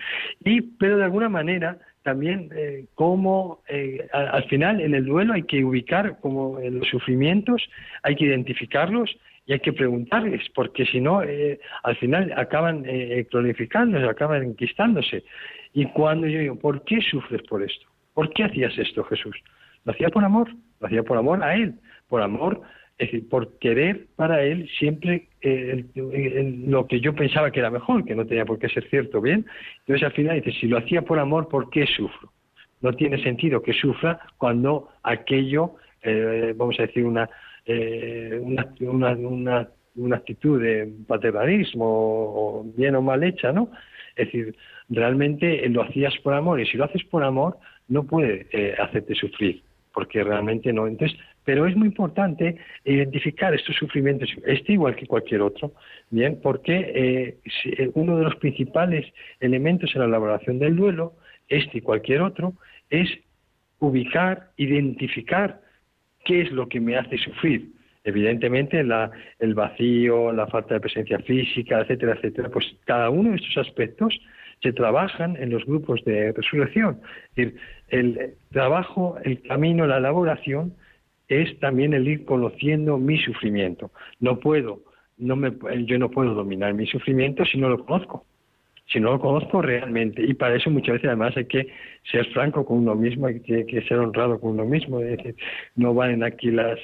[0.42, 5.34] y pero de alguna manera también eh, cómo eh, al, al final en el duelo
[5.34, 7.62] hay que ubicar como los sufrimientos
[8.02, 9.16] hay que identificarlos
[9.50, 15.24] y hay que preguntarles, porque si no, eh, al final acaban eh, cronificándose, acaban enquistándose.
[15.72, 17.84] Y cuando yo digo, ¿por qué sufres por esto?
[18.14, 19.36] ¿Por qué hacías esto, Jesús?
[19.84, 21.74] Lo hacía por amor, lo hacía por amor a Él,
[22.08, 22.62] por amor,
[23.00, 25.86] es decir, por querer para Él siempre eh,
[26.66, 29.46] lo que yo pensaba que era mejor, que no tenía por qué ser cierto, ¿bien?
[29.80, 32.30] Entonces al final dice, si lo hacía por amor, ¿por qué sufro?
[32.82, 37.26] No tiene sentido que sufra cuando aquello, eh, vamos a decir, una,
[37.64, 38.68] eh, una,
[39.14, 43.70] una, una, actitud de paternalismo bien o mal hecha, ¿no?
[44.14, 44.54] Es decir,
[44.90, 47.56] realmente eh, lo hacías por amor y si lo haces por amor
[47.88, 49.62] no puede eh, hacerte sufrir,
[49.94, 50.86] porque realmente no.
[50.86, 51.18] Entonces,
[51.50, 55.72] pero es muy importante identificar estos sufrimientos, este igual que cualquier otro,
[56.08, 59.04] bien, porque eh, eh, uno de los principales
[59.40, 61.14] elementos en la elaboración del duelo,
[61.48, 62.52] este y cualquier otro,
[62.88, 63.08] es
[63.80, 65.60] ubicar, identificar
[66.24, 67.72] qué es lo que me hace sufrir.
[68.04, 69.10] Evidentemente, la,
[69.40, 72.48] el vacío, la falta de presencia física, etcétera, etcétera.
[72.48, 74.16] Pues cada uno de estos aspectos
[74.62, 77.00] se trabajan en los grupos de resurrección.
[77.30, 80.76] Es decir, el trabajo, el camino, la elaboración
[81.30, 83.90] es también el ir conociendo mi sufrimiento.
[84.18, 84.80] No puedo,
[85.16, 85.52] no me,
[85.86, 88.26] yo no puedo dominar mi sufrimiento si no lo conozco
[88.92, 90.22] si no lo conozco realmente.
[90.22, 91.68] Y para eso muchas veces además hay que
[92.10, 95.00] ser franco con uno mismo, hay que, ser honrado con uno mismo.
[95.76, 96.78] No valen aquí las,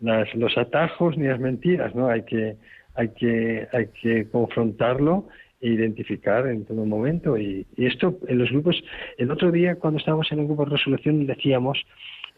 [0.00, 2.08] los atajos ni las mentiras, ¿no?
[2.08, 2.56] Hay que,
[2.94, 5.28] hay que, hay que confrontarlo
[5.60, 7.36] e identificar en todo momento.
[7.36, 8.82] Y, y esto en los grupos,
[9.18, 11.78] el otro día cuando estábamos en el grupo de resolución decíamos,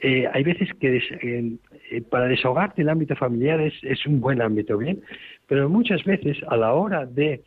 [0.03, 4.77] eh, hay veces que des- eh, para desahogarte el ámbito familiar es, un buen ámbito,
[4.77, 5.01] ¿bien?
[5.47, 7.43] Pero muchas veces a la hora de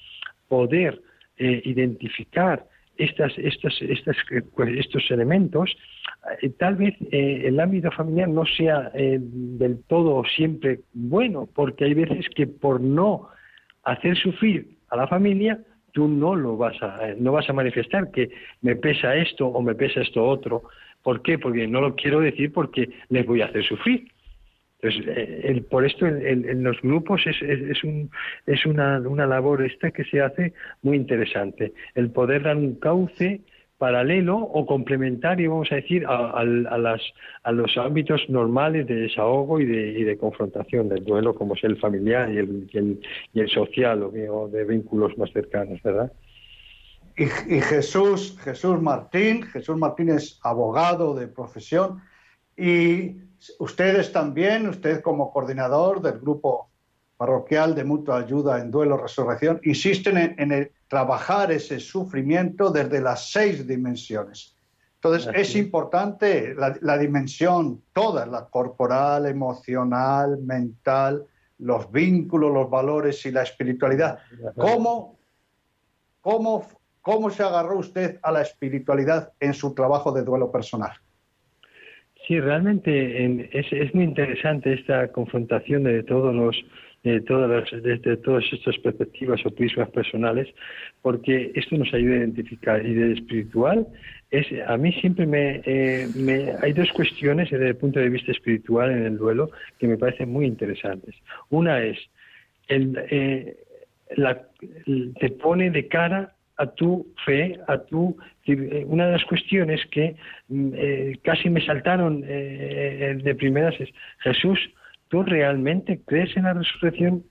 [0.47, 1.01] poder
[1.37, 2.65] eh, identificar
[2.97, 4.15] estas, estas, estas,
[4.55, 5.75] pues, estos elementos,
[6.57, 12.47] tal vez el ámbito familiar no sea del todo siempre bueno, porque hay veces que
[12.47, 13.27] por no
[13.83, 15.59] hacer sufrir a la familia,
[15.95, 18.29] tú no lo vas a, no vas a manifestar que
[18.61, 20.63] me pesa esto o me pesa esto otro.
[21.05, 21.37] ¿Por qué?
[21.37, 24.07] Porque no lo quiero decir porque les voy a hacer sufrir.
[24.81, 28.09] Entonces, eh, el- por esto en, en- los grupos es, es, es un,
[28.47, 31.73] es una, una labor esta que se hace muy interesante.
[31.93, 33.41] El poder dar un cauce
[33.77, 37.01] paralelo o complementario, vamos a decir, a, al- a las,
[37.43, 41.63] a los ámbitos normales de desahogo y de, y de confrontación del duelo, como es
[41.65, 42.99] el familiar y el, y el,
[43.33, 46.11] y el social o de vínculos más cercanos, ¿verdad?
[47.17, 52.01] Y, y Jesús, Jesús Martín, Jesús Martín es abogado de profesión
[52.57, 53.17] y
[53.59, 56.69] ustedes también, usted como coordinador del grupo
[57.17, 63.01] parroquial de mutua ayuda en duelo resurrección, insisten en, en el trabajar ese sufrimiento desde
[63.01, 64.55] las seis dimensiones.
[64.95, 71.25] Entonces Así es importante la, la dimensión toda, la corporal, emocional, mental,
[71.59, 74.19] los vínculos, los valores y la espiritualidad.
[74.55, 75.17] ¿Cómo,
[76.21, 76.65] cómo,
[77.05, 80.93] cómo se agarró usted a la espiritualidad en su trabajo de duelo personal?
[82.27, 86.55] Sí, realmente en- es, muy interesante esta confrontación de todos los
[87.03, 90.47] de todas las, desde todas estas perspectivas o prismas personales,
[91.03, 92.83] porque esto nos ayuda a identificar.
[92.83, 93.85] Y de espiritual,
[94.31, 95.27] es, a mí siempre
[95.65, 99.87] eh, me- hay dos cuestiones desde el punto de vista espiritual en el duelo que
[99.87, 101.13] me parecen muy interesantes.
[101.51, 101.99] Una es,
[102.67, 103.55] el, eh,
[104.15, 104.47] la-
[105.19, 110.15] te pone de cara a tu fe, a tu eh, una de las cuestiones que
[110.49, 113.89] mm, eh, casi me saltaron eh, de primeras es
[114.19, 114.59] Jesús,
[115.09, 117.23] ¿tú realmente crees en la resurrección?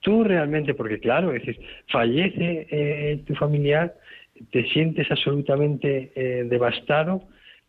[0.00, 1.42] Tú realmente, porque claro, es
[1.92, 3.94] fallece tu familiar,
[4.50, 6.10] te sientes absolutamente
[6.46, 7.22] devastado,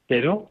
[0.08, 0.50] pero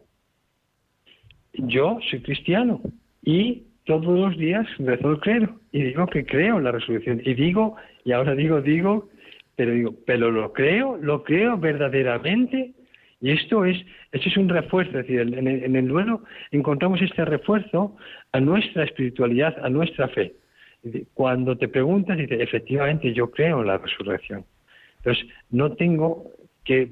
[1.54, 2.80] yo soy cristiano
[3.24, 7.74] y todos los días rezo el y digo que creo en la resurrección y digo,
[8.04, 9.08] y ahora digo, digo,
[9.62, 12.72] pero digo, pero lo creo, lo creo verdaderamente
[13.20, 13.76] y esto es,
[14.10, 17.94] esto es un refuerzo, es decir, en el, duelo encontramos este refuerzo
[18.32, 20.34] a nuestra espiritualidad, a nuestra fe.
[21.14, 24.44] Cuando te preguntas, dices, efectivamente yo creo en la resurrección.
[24.96, 26.32] Entonces, no tengo
[26.64, 26.90] que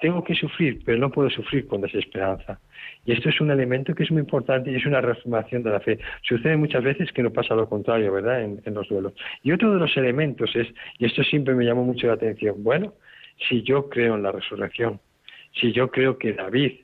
[0.00, 2.60] tengo que sufrir, pero no puedo sufrir con desesperanza.
[3.04, 5.80] Y esto es un elemento que es muy importante y es una reafirmación de la
[5.80, 5.98] fe.
[6.22, 9.14] Sucede muchas veces que no pasa lo contrario, ¿verdad?, en, en los duelos.
[9.42, 12.94] Y otro de los elementos es, y esto siempre me llamó mucho la atención, bueno,
[13.48, 15.00] si yo creo en la resurrección,
[15.60, 16.80] si yo creo que David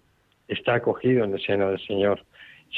[0.49, 2.25] está acogido en el seno del Señor,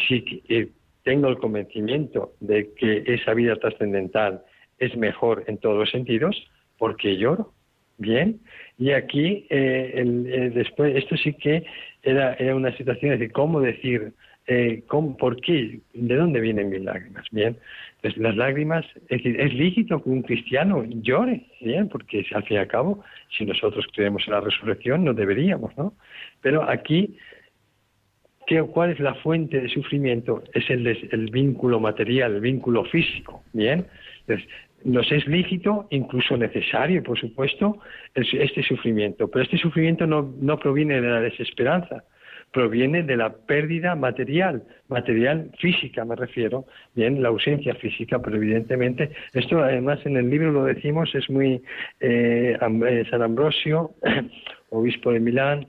[0.08, 0.68] si eh,
[1.02, 4.42] tengo el convencimiento de que esa vida trascendental
[4.78, 7.52] es mejor en todos los sentidos, ¿por qué lloro?
[7.96, 8.40] Bien,
[8.76, 11.64] y aquí eh, el- eh, después, esto sí que
[12.02, 14.12] era, era una situación de ¿cómo decir?
[14.46, 15.80] Eh, ¿cómo, ¿Por qué?
[15.94, 17.24] ¿De dónde vienen mis lágrimas?
[17.30, 17.56] Bien,
[18.02, 22.56] pues las lágrimas, es decir, es lícito que un cristiano llore, bien, porque al fin
[22.56, 23.02] y al cabo,
[23.38, 25.94] si nosotros creemos en la resurrección, no deberíamos, ¿no?
[26.42, 27.16] Pero aquí
[28.46, 30.42] ¿Qué, ¿Cuál es la fuente de sufrimiento?
[30.52, 33.42] Es el, el vínculo material, el vínculo físico.
[33.54, 33.86] Bien,
[34.84, 37.78] nos es lícito, incluso necesario, por supuesto,
[38.14, 39.28] este sufrimiento.
[39.28, 42.04] Pero este sufrimiento no, no proviene de la desesperanza,
[42.52, 49.10] proviene de la pérdida material, material física me refiero, bien, la ausencia física, pero evidentemente,
[49.32, 51.60] esto además en el libro lo decimos, es muy
[52.00, 53.90] eh, eh, San Ambrosio,
[54.70, 55.66] obispo de Milán,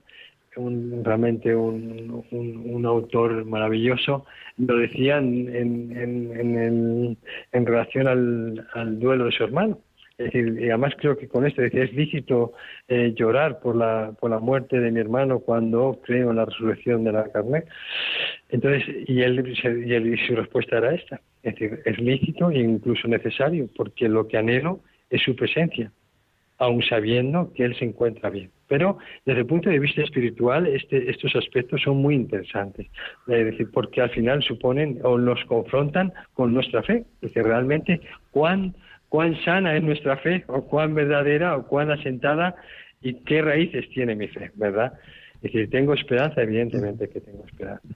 [0.58, 4.26] un, realmente un, un, autor maravilloso,
[4.58, 7.18] lo decía en, en, en, en el-
[7.52, 9.80] en relación al, al duelo de su hermano.
[10.18, 12.54] Es decir, y además creo que con esto decía, es lícito
[12.88, 17.04] eh, llorar por la, por la muerte de mi hermano cuando creo en la resurrección
[17.04, 17.66] de la carne.
[18.50, 19.44] Entonces, y él,
[19.86, 21.20] y él- y su respuesta era esta.
[21.44, 25.92] Es decir, es lícito e incluso necesario, porque lo que anhelo es su presencia
[26.58, 28.52] aun sabiendo que él se encuentra bien.
[28.68, 32.88] Pero desde el punto de vista espiritual, este, estos aspectos son muy interesantes,
[33.28, 38.02] es decir, porque al final suponen o nos confrontan con nuestra fe, es decir, realmente
[38.32, 38.76] cuán,
[39.10, 42.56] cuán sana es nuestra fe, o cuán verdadera, o cuán asentada,
[43.02, 44.94] y qué raíces tiene mi fe, ¿verdad?
[45.36, 47.88] Es decir, tengo esperanza, evidentemente que tengo esperanza.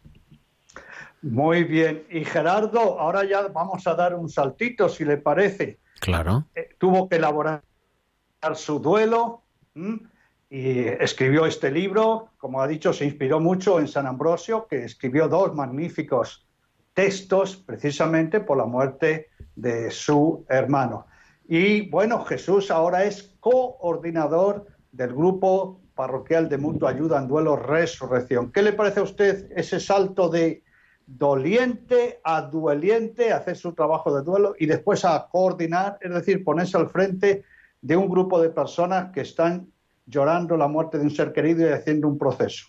[1.21, 2.03] Muy bien.
[2.11, 5.79] Y Gerardo, ahora ya vamos a dar un saltito, si le parece.
[5.99, 6.45] Claro.
[6.55, 7.61] Eh, tuvo que elaborar
[8.55, 9.43] su duelo
[10.49, 12.29] y escribió este libro.
[12.37, 16.47] Como ha dicho, se inspiró mucho en San Ambrosio, que escribió dos magníficos
[16.93, 21.07] textos precisamente por la muerte de su hermano.
[21.47, 28.51] Y bueno, Jesús ahora es coordinador del grupo parroquial de mutua ayuda en duelo resurrección.
[28.51, 30.63] ¿Qué le parece a usted ese salto de
[31.05, 36.77] doliente a dueliente, hacer su trabajo de duelo y después a coordinar, es decir, ponerse
[36.77, 37.43] al frente
[37.81, 39.67] de un grupo de personas que están
[40.05, 42.67] llorando la muerte de un ser querido y haciendo un proceso?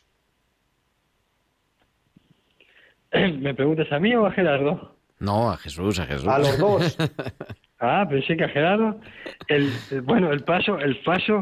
[3.13, 4.97] ¿Me preguntas a mí o a Gerardo?
[5.19, 6.29] No, a Jesús, a Jesús.
[6.29, 6.97] A los dos.
[7.83, 9.01] Ah, pensé que a Gerardo.
[9.49, 11.41] El, el- bueno, el paso, el paso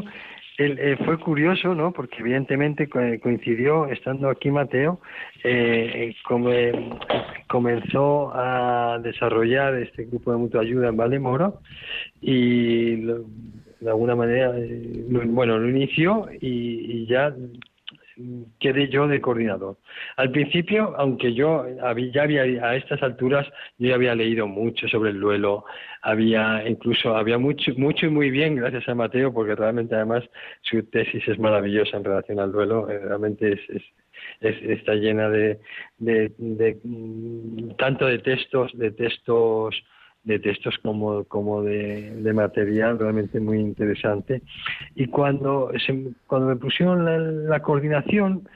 [0.59, 1.91] eh, fue curioso, ¿no?
[1.93, 4.99] Porque evidentemente co- coincidió, estando aquí Mateo,
[5.43, 6.97] eh, eh, come-
[7.47, 11.61] comenzó a desarrollar este grupo de mutua ayuda en Valdemoro
[12.21, 17.33] y de alguna manera, eh, bueno, lo inició y, ya
[18.59, 19.77] quedé yo de coordinador.
[20.17, 21.65] Al principio, aunque yo
[22.11, 25.63] ya había, a estas alturas, yo ya había leído mucho sobre el duelo,
[26.01, 30.23] había incluso, había mucho, mucho y muy bien, gracias a Mateo, porque realmente además
[30.61, 33.83] su tesis es maravillosa en relación al duelo, eh, realmente es, es-
[34.41, 35.59] es- está llena de,
[36.83, 39.75] mm, tanto de textos, de textos
[40.23, 44.41] de textos como, como de, material realmente muy interesante.
[44.93, 48.47] Y cuando, se- cuando me pusieron la coordinación,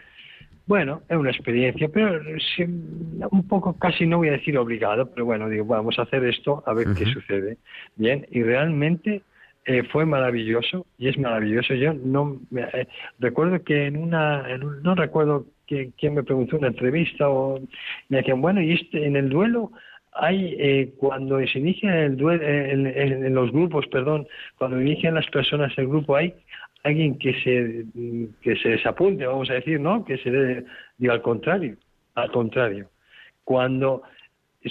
[0.65, 2.21] bueno, es una experiencia, pero
[3.31, 6.63] un poco casi no voy a decir obligado, pero bueno, digo, vamos a hacer esto
[6.65, 7.57] a ver qué sucede.
[7.95, 9.21] Bien, y realmente
[9.65, 11.73] eh, fue maravilloso y es maravilloso.
[11.73, 12.87] Yo no me- eh,
[13.19, 17.29] recuerdo que en una, en un- no recuerdo que- quién me preguntó en una entrevista
[17.29, 17.59] o
[18.09, 19.71] me decían, bueno, y este, en el duelo
[20.15, 25.15] hay eh, cuando se inicia el duelo en, en- en los grupos, perdón, cuando inician
[25.15, 26.33] las personas el grupo hay
[26.83, 27.85] alguien que se
[28.41, 30.03] que se desapunte, vamos a decir, ¿no?
[30.05, 30.65] Que se dé-
[30.97, 31.77] diga al contrario,
[32.15, 32.89] al contrario.
[33.43, 34.03] Cuando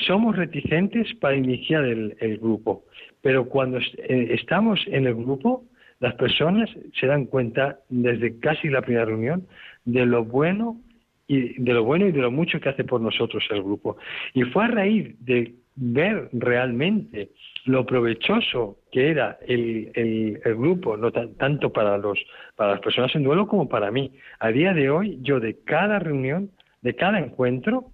[0.06, 2.84] somos reticentes para iniciar el, grupo,
[3.20, 5.64] pero cuando eh, estamos en el grupo,
[6.00, 9.46] las personas se dan cuenta desde casi la primera reunión
[9.84, 10.80] de lo bueno
[11.28, 13.96] y de lo bueno y de lo mucho que hace por nosotros el grupo.
[14.34, 17.30] Y fue a raíz de ver realmente
[17.64, 22.18] lo provechoso que era el, el- grupo, no tan- tanto para los
[22.56, 24.12] para las personas en duelo como para mí.
[24.38, 26.50] A día de hoy, yo de cada reunión,
[26.82, 27.86] de cada encuentro,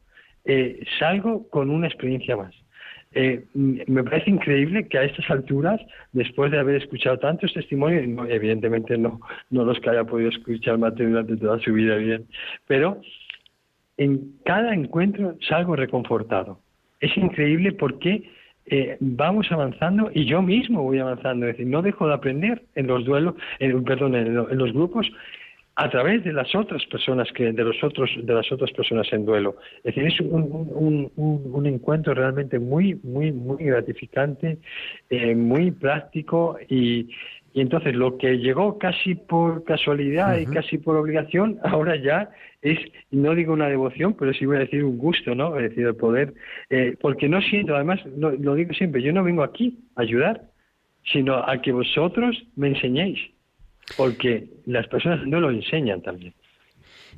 [0.45, 2.55] eh, salgo con una experiencia más.
[3.13, 5.81] eh, me parece increíble que a estas alturas,
[6.13, 9.21] después de haber escuchado tantos testimonios, evidentemente no,
[9.51, 12.27] no los que haya podido escuchar Mateo durante toda su vida bien,
[12.67, 13.01] pero
[13.97, 16.61] en cada encuentro salgo reconfortado.
[17.01, 18.31] Es increíble porque
[18.67, 22.87] eh, vamos avanzando y yo mismo voy avanzando, es decir, no dejo de aprender en
[22.87, 25.11] los duelos, en, perdón, en, los grupos
[25.77, 29.25] a través de las otras personas que de los otros de las otras personas en
[29.25, 29.57] duelo.
[29.85, 34.59] Es decir es un, un, encuentro realmente muy muy muy gratificante
[35.09, 37.09] eh, muy práctico y,
[37.59, 42.31] y entonces lo que llegó casi por casualidad y casi por obligación ahora ya
[42.63, 42.79] es,
[43.11, 45.57] no digo una devoción, pero sí voy a decir un gusto, ¿no?
[45.57, 46.35] Es decir, el poder,
[46.71, 50.43] eh, porque no siento, además, lo digo siempre, yo no vengo aquí a ayudar,
[51.13, 53.19] sino a que vosotros me enseñéis,
[53.97, 56.35] porque las personas no lo enseñan también.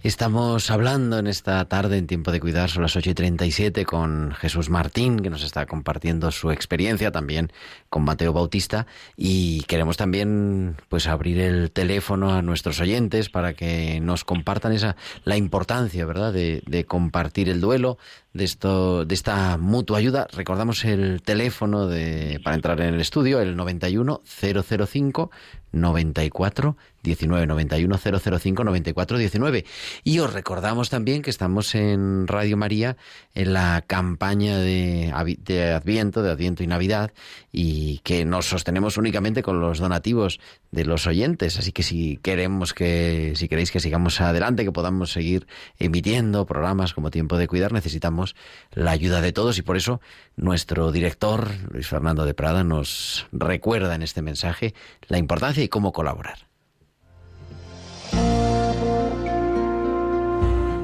[0.02, 4.32] Estamos hablando en esta tarde en Tiempo de Cuidar, son las 8 y 37, con
[4.32, 7.52] Jesús Martín, que nos está compartiendo su experiencia, también
[7.90, 14.00] con Mateo Bautista, y queremos también pues abrir el teléfono a nuestros oyentes para que
[14.00, 17.98] nos compartan esa la importancia, ¿verdad?, de, de compartir el duelo,
[18.32, 20.26] de esto, de esta mutua ayuda.
[20.32, 25.30] Recordamos el teléfono de, para entrar en el estudio, el 91 005
[25.72, 29.64] 94 19 91 005 94 19
[30.04, 32.96] y os recordamos también que estamos en Radio María
[33.34, 35.12] en la campaña de,
[35.44, 37.12] de Adviento de Adviento y Navidad
[37.52, 40.40] y que nos sostenemos únicamente con los donativos
[40.70, 41.58] de los oyentes.
[41.58, 45.46] Así que si queremos que si queréis que sigamos adelante que podamos seguir
[45.78, 48.36] emitiendo programas como Tiempo de Cuidar necesitamos
[48.72, 49.58] la ayuda de todos.
[49.58, 50.00] Y por eso
[50.36, 54.74] nuestro director Luis Fernando de Prada nos recuerda en este mensaje
[55.08, 56.50] la importancia y cómo colaborar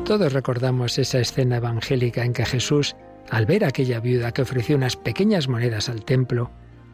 [0.06, 2.94] Todos recordamos esa escena evangélica en que Jesús,
[3.28, 6.48] al ver a aquella viuda que ofreció unas pequeñas monedas al templo,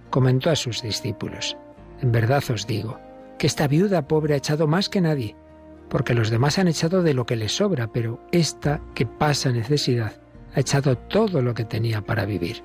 [0.09, 1.59] comentó a sus discípulos,
[2.01, 2.99] En verdad os digo,
[3.39, 5.37] que esta viuda pobre ha echado más que nadie,
[5.91, 10.15] porque los demás han echado de lo que les sobra, pero esta que pasa necesidad
[10.55, 12.63] ha echado todo lo que tenía para vivir.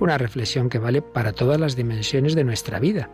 [0.00, 3.10] Una reflexión que vale para todas las dimensiones de nuestra vida,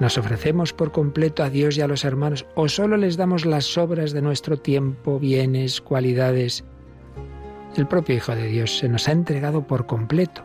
[0.00, 3.64] ¿Nos ofrecemos por completo a Dios y a los hermanos o solo les damos las
[3.64, 6.64] sobras de nuestro tiempo, bienes, cualidades?
[7.76, 10.42] El propio Hijo de Dios se nos ha entregado por completo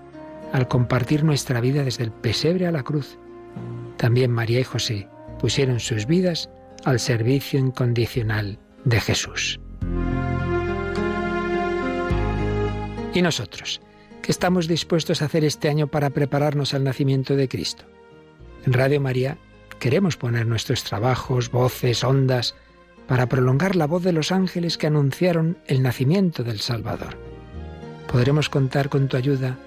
[0.53, 3.17] al compartir nuestra vida desde el pesebre a la cruz.
[3.97, 5.07] También María y José
[5.39, 6.49] pusieron sus vidas
[6.85, 9.59] al servicio incondicional de Jesús.
[13.13, 13.81] ¿Y nosotros?
[14.21, 17.85] ¿Qué estamos dispuestos a hacer este año para prepararnos al nacimiento de Cristo?
[18.65, 19.37] En Radio María
[19.79, 22.55] queremos poner nuestros trabajos, voces, ondas,
[23.07, 27.17] para prolongar la voz de los ángeles que anunciaron el nacimiento del Salvador.
[28.11, 29.57] ¿Podremos contar con tu ayuda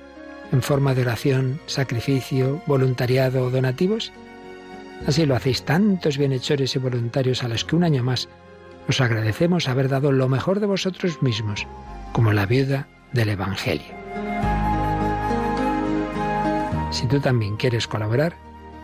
[0.53, 4.13] en forma de oración, sacrificio, voluntariado o donativos?
[5.07, 8.29] Así lo hacéis tantos bienhechores y voluntarios a los que un año más
[8.89, 11.67] os agradecemos haber dado lo mejor de vosotros mismos,
[12.13, 13.87] como la viuda del Evangelio.
[16.91, 18.37] Si tú también quieres colaborar,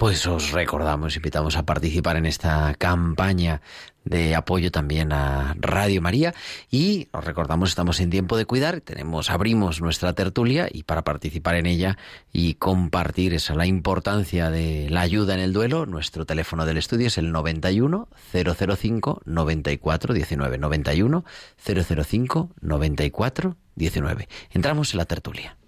[0.00, 3.60] Pues os recordamos, invitamos a participar en esta campaña
[4.02, 6.32] de apoyo también a Radio María
[6.70, 11.56] y os recordamos estamos en tiempo de cuidar, tenemos abrimos nuestra tertulia y para participar
[11.56, 11.98] en ella
[12.32, 17.08] y compartir esa la importancia de la ayuda en el duelo, nuestro teléfono del estudio
[17.08, 21.24] es el 91 005 94 19 91
[21.62, 24.28] 005 94 19.
[24.54, 25.59] Entramos en la tertulia.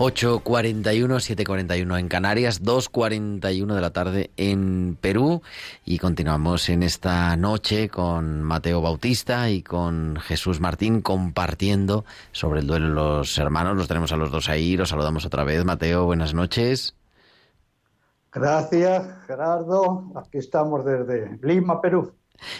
[0.00, 5.42] 8.41, 7.41 en Canarias, 2.41 de la tarde en Perú
[5.84, 12.66] y continuamos en esta noche con Mateo Bautista y con Jesús Martín compartiendo sobre el
[12.66, 13.76] duelo de los hermanos.
[13.76, 15.66] Los tenemos a los dos ahí, los saludamos otra vez.
[15.66, 16.94] Mateo, buenas noches.
[18.32, 20.12] Gracias, Gerardo.
[20.14, 22.14] Aquí estamos desde Lima, Perú.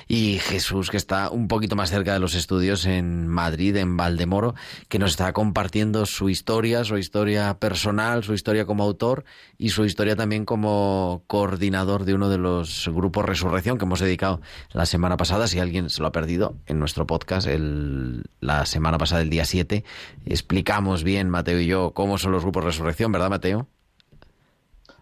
[0.09, 4.55] Y Jesús, que está un poquito más cerca de los estudios en Madrid, en Valdemoro,
[4.89, 9.24] que nos está compartiendo su historia, su historia personal, su historia como autor
[9.59, 14.41] y su historia también como coordinador de uno de los grupos Resurrección que hemos dedicado
[14.72, 15.47] la semana pasada.
[15.47, 19.45] Si alguien se lo ha perdido, en nuestro podcast, el, la semana pasada, el día
[19.45, 19.85] 7,
[20.26, 23.66] explicamos bien, Mateo y yo, cómo son los grupos Resurrección, ¿verdad, Mateo?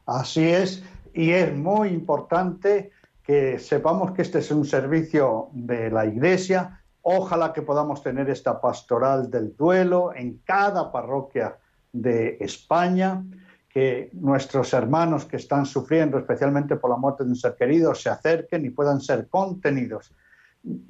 [0.07, 0.83] Así es,
[1.15, 2.93] y es muy importante
[3.29, 6.81] que sepamos que este es un servicio de la Iglesia.
[7.03, 11.59] Ojalá que podamos tener esta pastoral del duelo en cada parroquia
[11.93, 13.23] de España,
[13.69, 18.09] que nuestros hermanos que están sufriendo, especialmente por la muerte de un ser querido, se
[18.09, 20.11] acerquen y puedan ser contenidos.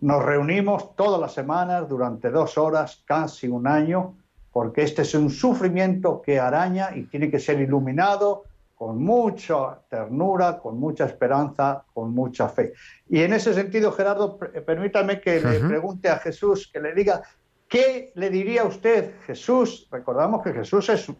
[0.00, 4.14] Nos reunimos todas las semanas durante dos horas, casi un año,
[4.52, 8.44] porque este es un sufrimiento que araña y tiene que ser iluminado
[8.78, 12.74] con mucha ternura, con mucha esperanza, con mucha fe.
[13.08, 17.20] Y en ese sentido, Gerardo, permítame que le pregunte a Jesús, que le diga,
[17.68, 19.88] ¿qué le diría usted, Jesús?
[19.90, 21.10] Recordamos que Jesús es,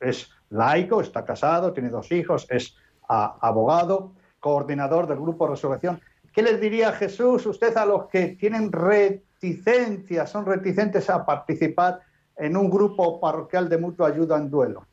[0.00, 2.74] es laico, está casado, tiene dos hijos, es
[3.06, 6.00] abogado, coordinador del Grupo Resurrección.
[6.32, 12.00] ¿Qué les diría Jesús usted a los que tienen reticencias, son reticentes a participar
[12.34, 14.86] en un grupo parroquial de mutua ayuda en duelo?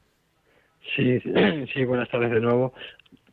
[0.95, 1.19] Sí,
[1.73, 2.73] sí, buenas tardes de nuevo.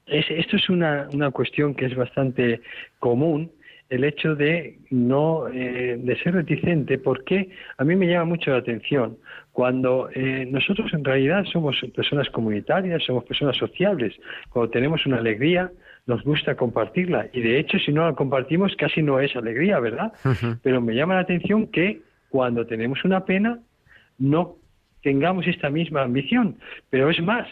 [0.06, 2.60] Es, esto es una, una cuestión que es bastante
[2.98, 3.50] común,
[3.90, 8.58] el hecho de no eh, de ser reticente, porque a mí me llama mucho la
[8.58, 9.18] atención
[9.52, 14.14] cuando eh, nosotros en realidad somos personas comunitarias, somos personas sociables,
[14.50, 15.70] cuando tenemos una alegría
[16.06, 20.12] nos gusta compartirla y de hecho si no la compartimos casi no es alegría, ¿verdad?
[20.62, 23.58] Pero me llama la atención que cuando tenemos una pena
[24.18, 24.56] no
[25.04, 26.56] tengamos esta misma ambición.
[26.90, 27.46] Pero es más,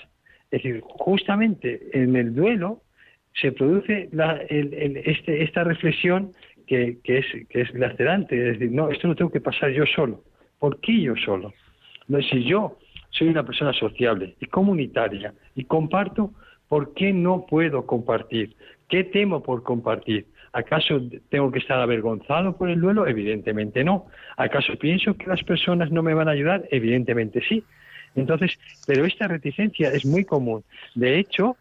[0.51, 2.81] es decir, justamente en el duelo
[3.41, 4.09] se produce
[4.49, 6.33] este, esta reflexión
[6.67, 10.25] que, es, que es es decir, no, esto no tengo que pasar yo solo.
[10.59, 11.53] ¿Por qué yo solo?
[12.09, 12.79] No, si yo
[13.11, 16.33] soy una persona sociable y comunitaria y comparto,
[16.69, 18.57] ¿por qué no puedo compartir?
[18.89, 20.27] ¿Qué temo por compartir?
[20.53, 21.01] ¿Acaso
[21.31, 23.07] tengo que estar avergonzado por el duelo?
[23.07, 24.07] Evidentemente no.
[24.37, 26.65] ¿Acaso pienso que las personas no me van a ayudar?
[26.71, 27.65] Evidentemente sí.
[28.15, 30.63] Entonces, pero esta reticencia es muy común.
[30.95, 31.57] De hecho,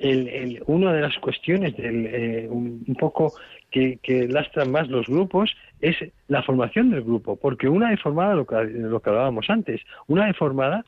[0.00, 3.34] el, una de las cuestiones del, eh, un, poco
[3.70, 5.96] que, que, lastran más los grupos es
[6.28, 10.26] la formación del grupo, porque una vez formada, lo que, lo que hablábamos antes, una
[10.26, 10.84] vez formada,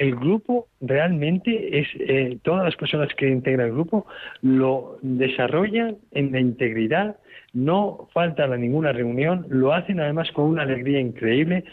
[0.00, 4.06] el grupo realmente es, eh, todas las personas que integran el grupo
[4.40, 7.16] lo desarrollan en la integridad,
[7.52, 11.64] no faltan a ninguna reunión, lo hacen además con una alegría increíble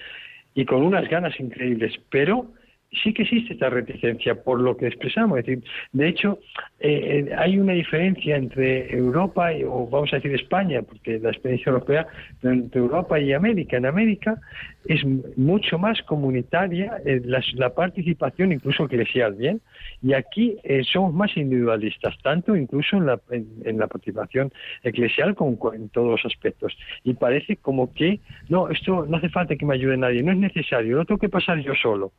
[0.53, 2.47] y con unas ganas increíbles, pero
[2.91, 5.39] sí que existe esta reticencia por lo que expresamos.
[5.39, 6.39] Es decir, de hecho,
[6.79, 11.29] eh, eh, hay una diferencia entre Europa y, o vamos a decir España, porque la
[11.29, 12.07] experiencia europea,
[12.43, 13.77] entre Europa y América.
[13.77, 14.39] En América
[14.85, 15.03] es
[15.35, 19.61] mucho más comunitaria eh, la, participación, incluso eclesial, ¿bien?
[20.01, 20.57] Y aquí
[20.91, 24.51] somos más individualistas, tanto incluso en la, en, la participación
[24.83, 26.77] eclesial como en todos los aspectos.
[27.03, 30.37] Y parece como que, no, esto no hace falta que me ayude nadie, no es
[30.37, 32.13] necesario, no tengo que pasar yo solo.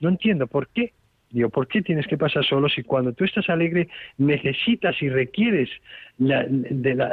[0.00, 0.92] No entiendo por qué.
[1.30, 5.68] Digo, ¿por qué tienes que pasar solo si cuando tú estás alegre necesitas y requieres
[6.16, 7.04] de,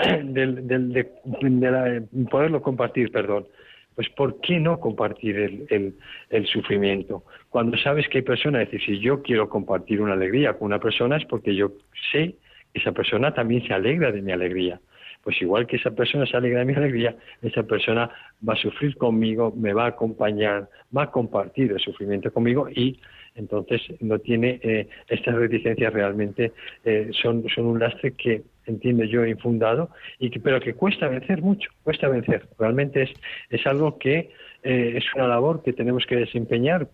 [2.32, 3.46] poderlo compartir, perdón?
[3.94, 5.96] Pues ¿por qué no compartir el,
[6.30, 7.24] el, sufrimiento?
[7.50, 10.80] Cuando sabes que hay personas, es decir, si yo quiero compartir una alegría con una
[10.80, 11.72] persona es porque yo
[12.12, 12.36] sé
[12.74, 14.80] que esa persona también se alegra de mi alegría.
[15.26, 18.12] Pues igual que esa persona se alegra de mi alegría, esa persona
[18.48, 23.00] va a sufrir conmigo, me va a acompañar, va a compartir el sufrimiento conmigo y
[23.34, 26.54] entonces no tiene eh, estas reticencias realmente
[26.84, 31.42] eh, son, son un lastre que entiendo yo infundado y que pero que cuesta vencer
[31.42, 32.48] mucho cuesta vencer.
[32.60, 33.10] Realmente es
[33.50, 34.30] es algo que
[34.62, 36.88] eh, es una labor que tenemos que desempeñar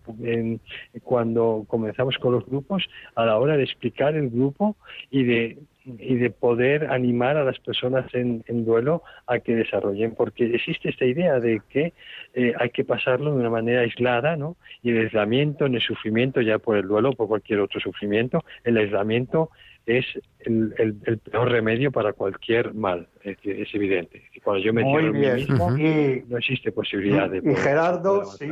[1.02, 4.76] cuando comenzamos con los grupos a la hora de explicar el grupo
[5.10, 10.54] y de y de poder animar a las personas en, duelo a que desarrollen, porque
[10.54, 11.92] existe esta idea de que
[12.34, 14.56] eh, hay que pasarlo de una manera aislada, ¿no?
[14.82, 18.44] Y el aislamiento, en el sufrimiento, ya por el duelo o por cualquier otro sufrimiento,
[18.64, 19.50] el aislamiento
[19.84, 20.06] es
[20.40, 24.22] el, el, peor remedio para cualquier mal, es, es evidente.
[24.44, 27.38] Cuando yo me tiro en mí mismo, no existe posibilidad de...
[27.38, 28.48] y Gerardo, sí,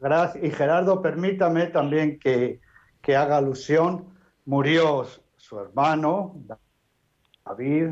[0.00, 0.44] gracias.
[0.44, 2.60] Y Gerardo, permítame también que,
[3.02, 4.04] que haga alusión,
[4.44, 5.06] murió
[5.50, 6.36] su hermano,
[7.44, 7.88] David,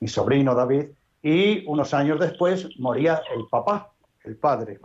[0.00, 0.90] mi, sobrino David,
[1.22, 3.90] y unos años después moría el papá,
[4.24, 4.78] el padre.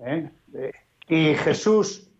[0.00, 0.28] ¿eh?
[0.54, 0.72] Eh,
[1.08, 2.10] y Jesús,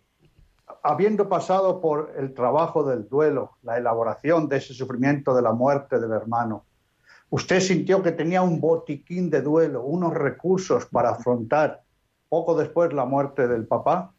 [0.85, 5.99] habiendo pasado por el trabajo del duelo, la elaboración de ese sufrimiento de la muerte
[5.99, 6.65] del hermano,
[7.31, 11.83] ¿Usted sintió que tenía un botiquín de duelo, unos recursos para afrontar
[12.29, 14.13] poco después la muerte del papá?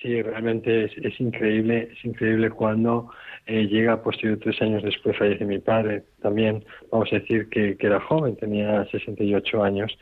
[0.00, 3.10] Sí, realmente es, es increíble, es increíble cuando
[3.46, 7.86] eh, llega, pues tres años después fallece mi padre, también vamos a decir que, que,
[7.86, 9.98] era joven, tenía 68 años,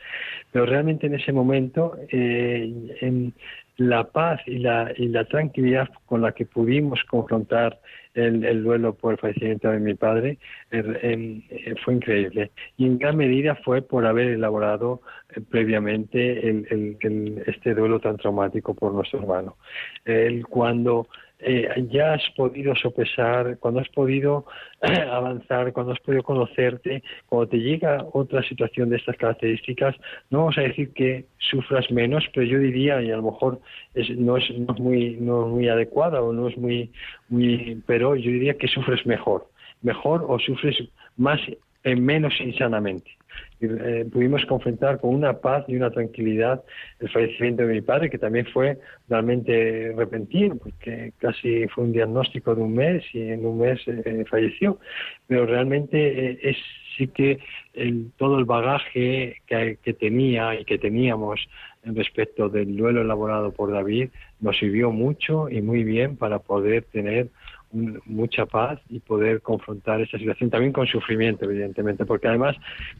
[0.51, 3.33] pero realmente en ese momento, eh, en
[3.77, 7.79] la paz y la, y la tranquilidad con la que pudimos confrontar
[8.13, 10.37] el, el duelo por el fallecimiento de mi padre
[10.71, 12.51] en, en, fue increíble.
[12.77, 18.17] Y en gran medida fue por haber elaborado eh, previamente el, el, este duelo tan
[18.17, 19.55] traumático por nuestro hermano.
[20.03, 21.07] El, cuando
[21.39, 24.45] eh, ya has podido sopesar, cuando has podido
[24.81, 29.95] avanzar, cuando has podido conocerte, cuando te llega otra situación de estas características,
[30.29, 33.61] no vamos a decir que sufras menos, pero yo diría, y a lo mejor
[33.93, 36.91] es, no, es, no, es, muy, no es muy adecuada o no es muy,
[37.29, 39.47] muy, pero yo diría que sufres mejor,
[39.81, 40.77] mejor o sufres
[41.15, 41.39] más,
[41.83, 43.18] eh, menos insanamente
[43.61, 46.63] eh, pudimos confrontar con una paz y una tranquilidad
[46.99, 48.77] el fallecimiento de mi padre, que también fue
[49.09, 54.23] realmente repentino, porque casi fue un diagnóstico de un mes y en un mes eh,
[54.29, 54.79] falleció.
[55.27, 56.57] Pero realmente eh, es
[56.97, 57.39] sí que
[57.73, 61.39] el, todo el bagaje que, que tenía y que teníamos
[61.83, 64.09] respecto del duelo elaborado por David
[64.39, 67.29] nos sirvió mucho y muy bien para poder tener
[67.71, 72.55] mucha paz y poder confrontar esta situación también con sufrimiento evidentemente porque además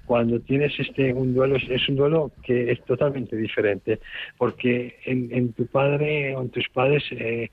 [0.06, 4.00] cuando tienes este un duelo es un duelo que es totalmente diferente
[4.38, 7.50] porque en, tu padre o en tus padres eh,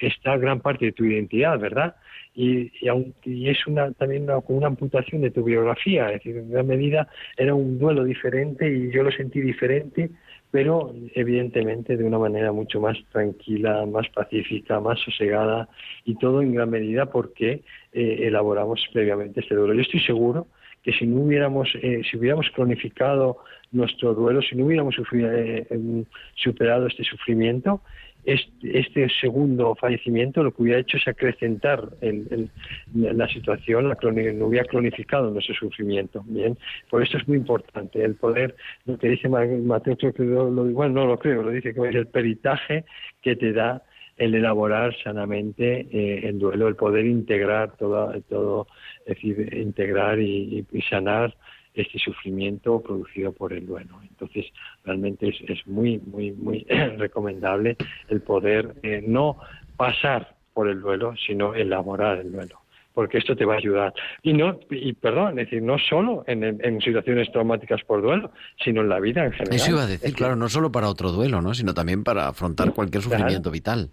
[0.00, 1.96] está gran parte de tu identidad verdad
[2.34, 6.36] y, y, aun, y es una también una, una amputación de tu biografía es decir
[6.36, 7.08] en gran medida
[7.38, 10.10] era un duelo diferente y yo lo sentí diferente
[10.50, 15.68] pero evidentemente de una manera mucho más tranquila, más pacífica, más sosegada
[16.04, 19.74] y todo en gran medida porque eh, elaboramos previamente este duelo.
[19.74, 20.48] Yo estoy seguro
[20.82, 23.38] que si no hubiéramos, eh, si hubiéramos cronificado
[23.70, 27.82] nuestro duelo, si no hubiéramos eh, superado este sufrimiento,
[28.24, 33.96] este, segundo fallecimiento lo que hubiera hecho es acrecentar el, el, la situación, la
[34.32, 36.22] no hubiera cronificado nuestro sufrimiento.
[36.26, 36.56] Bien,
[36.90, 38.54] por eso es muy importante el poder,
[38.86, 41.88] lo que dice Mateo, creo que lo, lo, bueno, no lo creo, lo dice que
[41.88, 42.84] es el peritaje
[43.22, 43.82] que te da
[44.16, 48.66] el elaborar sanamente eh, el duelo, el poder integrar todo, todo
[49.06, 51.34] es decir, integrar y sanar
[51.74, 54.00] este sufrimiento producido por el duelo.
[54.02, 54.46] Entonces,
[54.84, 56.66] realmente es, es muy, muy, muy
[56.98, 57.76] recomendable
[58.08, 59.38] el poder eh, no
[59.76, 62.60] pasar por el duelo, sino elaborar el duelo
[62.92, 63.94] porque esto te va a ayudar.
[64.22, 68.82] Y no, y perdón, es decir, no solo en, en, situaciones traumáticas por duelo, sino
[68.82, 69.56] en la vida en general.
[69.56, 71.54] Eso iba a decir, claro, no solo para otro duelo, ¿no?
[71.54, 73.52] sino también para afrontar cualquier sufrimiento claro.
[73.52, 73.90] vital.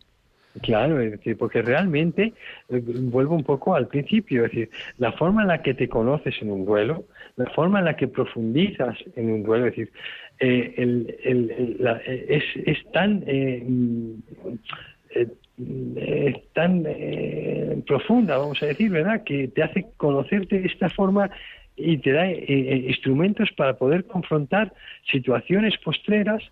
[0.62, 0.98] Claro,
[1.38, 2.34] porque realmente
[2.70, 6.36] eh, vuelvo un poco al principio, es decir, la forma en la que te conoces
[6.42, 7.06] en un duelo,
[7.36, 9.92] la forma en la que profundizas en un duelo, es decir,
[10.40, 13.66] eh, el, el, la, es, es, tan eh,
[15.16, 15.28] eh,
[15.96, 19.24] es tan eh, profunda, vamos a decir, ¿verdad?
[19.24, 21.32] Que te hace conocerte de esta forma
[21.76, 24.74] y te da eh, instrumentos para poder confrontar
[25.12, 26.44] situaciones postreras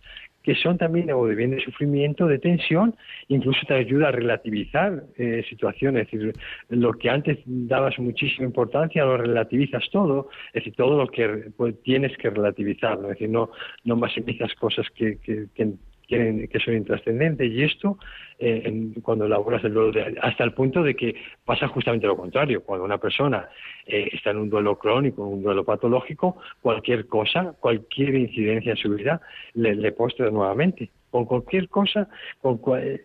[0.45, 2.95] que son también o de bien de sufrimiento, de tensión,
[3.29, 6.33] incluso te ayuda a relativizar eh, situaciones, es decir,
[6.69, 11.81] lo que antes dabas muchísima importancia lo relativizas todo, es decir, todo lo que pues,
[11.81, 13.49] tienes que relativizarlo, es decir, no,
[13.85, 15.73] no maximizas cosas que, que, que
[16.07, 17.51] que, son intrascendentes.
[17.51, 17.97] Y esto
[18.37, 22.63] en, cuando elaboras el duelo de, hasta el punto de que pasa justamente lo contrario.
[22.63, 23.47] Cuando una persona
[23.85, 28.89] eh, está en un duelo crónico un duelo patológico cualquier cosa cualquier incidencia en su
[28.89, 29.21] vida
[29.53, 30.89] le, le postra nuevamente.
[31.09, 32.09] Con cualquier cosa
[32.41, 33.01] con cual,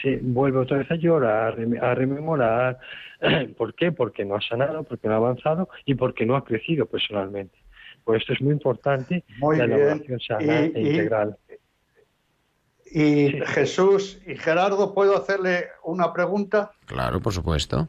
[0.00, 2.78] se vuelve otra vez a llorar a rememorar.
[3.56, 3.92] ¿por qué?
[3.92, 7.58] porque no ha sanado porque no ha avanzado y porque no ha crecido personalmente.
[8.04, 11.36] Pues esto es muy importante muy la elaboración sana y, e integral.
[11.47, 11.47] y
[12.90, 16.72] Jesús y Gerardo, ¿puedo hacerle una pregunta?
[16.86, 17.88] Claro, por supuesto.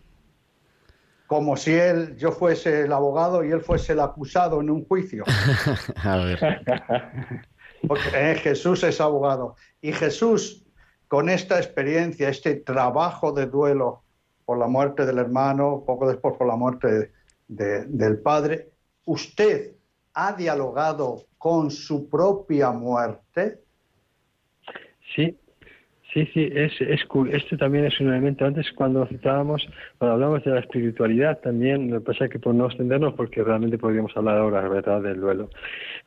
[1.27, 5.23] Como si él, yo fuese el abogado y él fuese el acusado en un juicio.
[6.03, 6.39] A ver.
[7.87, 9.55] Porque eh, Jesús es abogado.
[9.81, 10.65] Y Jesús,
[11.07, 14.03] con esta experiencia, este trabajo de duelo
[14.45, 17.11] por la muerte del hermano, poco después por la muerte de,
[17.47, 18.71] de, del padre,
[19.05, 19.75] ¿usted
[20.13, 23.61] ha dialogado con su propia muerte?
[25.15, 25.35] Sí,
[26.13, 27.01] sí, sí, es, es.
[27.31, 28.45] Esto también es un elemento.
[28.45, 32.55] Antes, cuando citábamos, cuando hablamos de la espiritualidad, también, lo que pasa es que por
[32.55, 35.49] no extendernos, porque realmente podríamos hablar ahora, ¿verdad?, del duelo.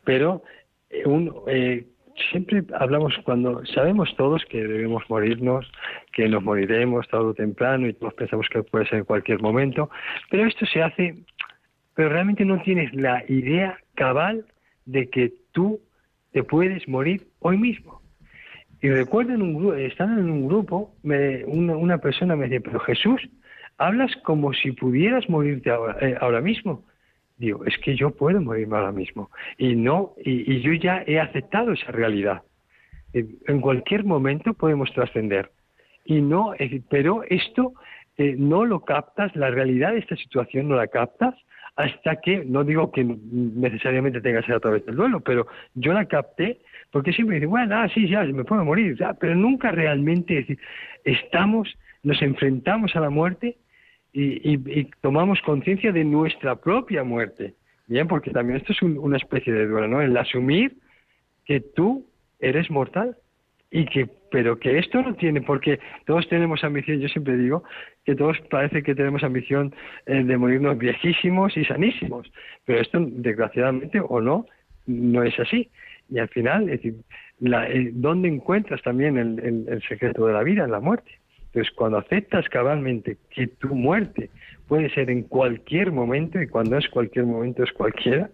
[0.04, 0.42] Pero,
[0.90, 1.86] eh, un, eh,
[2.30, 5.70] siempre hablamos cuando sabemos todos que debemos morirnos,
[6.12, 9.90] que nos moriremos tarde o temprano y todos pensamos que puede ser en cualquier momento,
[10.30, 11.24] pero esto se hace
[11.94, 14.46] pero realmente no tienes la idea cabal
[14.86, 15.80] de que tú
[16.32, 18.01] te puedes morir hoy mismo.
[18.82, 23.20] Y recuerdo, en un, estando en un grupo, una, persona me decía, pero Jesús,
[23.78, 26.84] hablas como si pudieras morirte ahora, eh, ahora mismo.
[27.36, 29.30] Digo, es que yo puedo morirme ahora mismo.
[29.56, 32.42] Y no, y, yo ya he aceptado esa realidad.
[33.12, 35.52] En cualquier momento podemos trascender.
[36.04, 37.74] Y no, eh, pero esto
[38.16, 41.34] eh, no lo captas, la realidad de esta situación no la captas
[41.76, 45.92] hasta que, no digo que necesariamente tenga que ser a través del duelo, pero yo
[45.92, 46.60] la capté
[46.92, 50.58] porque siempre dice, bueno, ah, sí, ya, me puedo morir, ya, pero nunca realmente decir,
[51.04, 53.56] estamos, nos enfrentamos a la muerte
[54.12, 57.54] y, tomamos conciencia de nuestra propia muerte,
[57.86, 60.02] bien, porque también esto es una especie de duelo, ¿no?
[60.02, 60.76] El asumir
[61.46, 62.06] que tú
[62.38, 63.16] eres mortal
[63.70, 67.64] y que pero que esto no tiene porque todos tenemos ambición yo siempre digo
[68.04, 69.74] que todos parece que tenemos ambición
[70.06, 72.30] eh, de morirnos viejísimos y sanísimos
[72.64, 74.46] pero esto desgraciadamente o no
[74.86, 75.70] no es así
[76.08, 76.94] y al final es decir
[77.40, 81.10] la, eh, dónde encuentras también el, el, secreto de la vida en la muerte
[81.46, 84.30] entonces cuando aceptas cabalmente que tu muerte
[84.68, 88.30] puede ser en cualquier momento y cuando es cualquier momento es cualquiera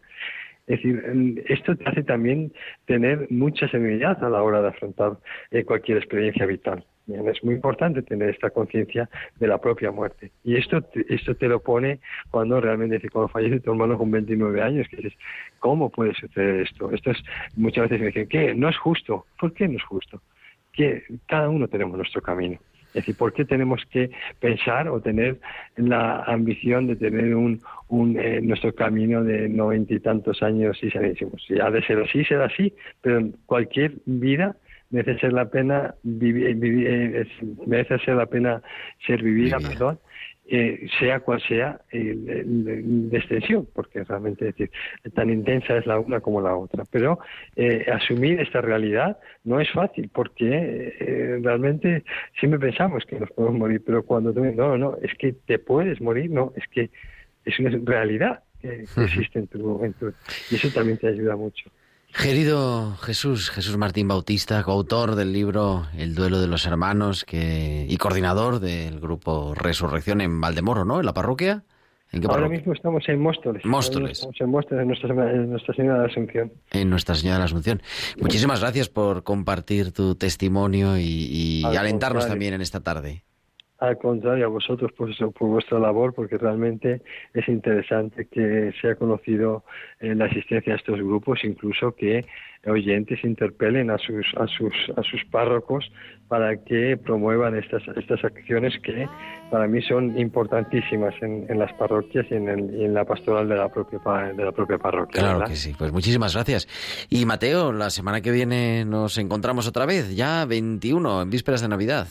[0.69, 2.53] es decir, esto te hace también
[2.85, 5.17] tener mucha serenidad a la hora de afrontar
[5.51, 6.85] eh, cualquier experiencia vital.
[7.09, 9.09] Es muy importante tener esta conciencia
[9.41, 10.31] de la propia muerte.
[10.45, 12.01] Y esto, esto te lo pone
[12.31, 15.15] cuando realmente, cuando fallece tu hermano con 29 años, que dices,
[15.59, 16.91] ¿cómo puede suceder esto?
[16.93, 17.19] Esto es,
[17.57, 18.55] muchas veces me dicen, ¿qué?
[18.55, 19.25] No es justo.
[19.41, 20.21] ¿Por qué no es justo?
[20.73, 22.59] Que cada uno tenemos nuestro camino.
[22.89, 25.39] Es decir, ¿por qué tenemos que pensar o tener
[25.77, 30.91] la ambición de tener un, un eh, nuestro camino de noventa y tantos años y
[30.91, 31.43] sanísimos?
[31.47, 34.57] Si ha de ser así, será así, pero cualquier vida
[34.91, 37.27] merece ser la pena vivir, eh,
[37.67, 38.63] merece ser la pena
[39.07, 39.99] ser vivida, perdón,
[40.51, 44.71] eh, sea cual sea la extensión, porque realmente decir,
[45.15, 46.85] tan intensa es la una como la otra.
[46.91, 47.19] Pero
[47.55, 52.03] eh, asumir esta realidad no es fácil, porque eh, realmente
[52.41, 56.01] siempre pensamos que nos podemos morir, pero cuando tú, no, no, es que te puedes
[56.01, 56.89] morir, no, es que
[57.45, 60.15] es una realidad que existe en tu, en tu
[60.51, 61.71] y eso también te ayuda mucho.
[62.21, 67.97] Querido Jesús, Jesús Martín Bautista, coautor del libro El duelo de los hermanos que, y
[67.97, 70.99] coordinador del grupo Resurrección en Valdemoro, ¿no?
[70.99, 71.63] En la parroquia.
[72.11, 72.59] ¿En qué Ahora parroquia?
[72.59, 73.65] mismo estamos en Móstoles.
[73.65, 74.13] Móstoles.
[74.13, 76.53] Estamos en Móstoles, en Nuestra, en Nuestra Señora de la Asunción.
[76.73, 77.83] En Nuestra Señora de la Asunción.
[78.21, 82.33] Muchísimas gracias por compartir tu testimonio y, y alentarnos contrario.
[82.33, 83.23] también en esta tarde.
[83.79, 87.01] Al contrario, a vosotros por, eso, por vuestra labor, porque realmente
[87.33, 89.65] es interesante que se ha conocido
[90.01, 92.25] eh, la existencia de estos grupos, incluso que
[92.67, 95.91] oyentes interpelen a sus, a sus, a sus párrocos
[96.27, 99.09] para que promuevan estas, estas acciones que
[99.51, 103.49] para mí son importantísimas en, en las parroquias y en, el, y en, la pastoral
[103.49, 104.01] de la propia,
[104.35, 105.21] de la propia parroquia.
[105.21, 105.53] Claro ¿verdad?
[105.53, 106.69] que sí, pues muchísimas gracias.
[107.09, 111.69] Y Mateo, la semana que viene nos encontramos otra vez, ya 21, en vísperas de
[111.69, 112.09] Navidad.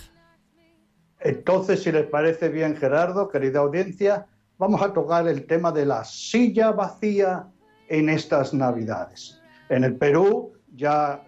[1.20, 6.04] Entonces, si les parece bien, Gerardo, querida audiencia, vamos a tocar el tema de la
[6.04, 7.48] silla vacía
[7.90, 9.42] en estas Navidades.
[9.70, 11.24] En el Perú ya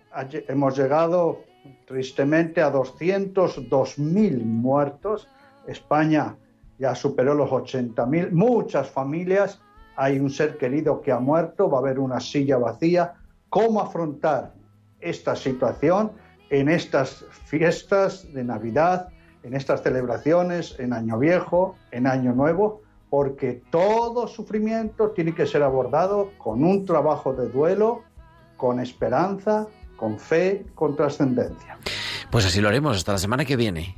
[0.48, 1.44] hemos llegado
[1.86, 5.28] tristemente a 202.000 muertos.
[5.68, 6.36] España
[6.78, 8.32] ya superó los 80.000.
[8.32, 9.62] Muchas familias,
[9.96, 13.16] hay un ser querido que ha muerto, va a haber una silla vacía.
[13.50, 14.54] ¿Cómo afrontar
[15.00, 16.12] esta situación
[16.50, 19.10] en estas fiestas de Navidad?
[19.44, 25.64] En estas celebraciones, en Año Viejo, en Año Nuevo, porque todo sufrimiento tiene que ser
[25.64, 28.04] abordado con un trabajo de duelo,
[28.58, 29.68] con esperanza,
[29.98, 31.78] con fe, con trascendencia.
[32.30, 33.96] Pues así lo haremos hasta la semana que viene.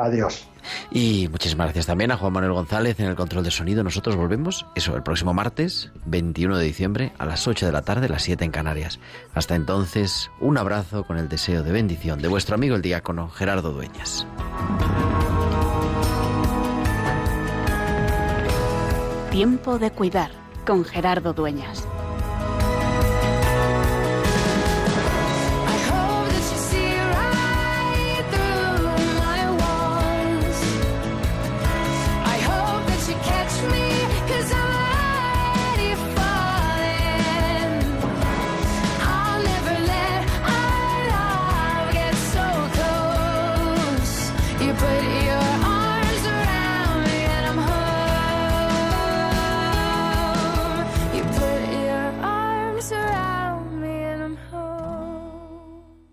[0.00, 0.46] Adiós.
[0.90, 3.84] Y muchísimas gracias también a Juan Manuel González en el control de sonido.
[3.84, 8.08] Nosotros volvemos, eso, el próximo martes, 21 de diciembre, a las 8 de la tarde,
[8.08, 8.98] las 7 en Canarias.
[9.34, 13.72] Hasta entonces, un abrazo con el deseo de bendición de vuestro amigo el diácono Gerardo
[13.72, 14.26] Dueñas.
[19.30, 20.30] Tiempo de cuidar
[20.66, 21.86] con Gerardo Dueñas.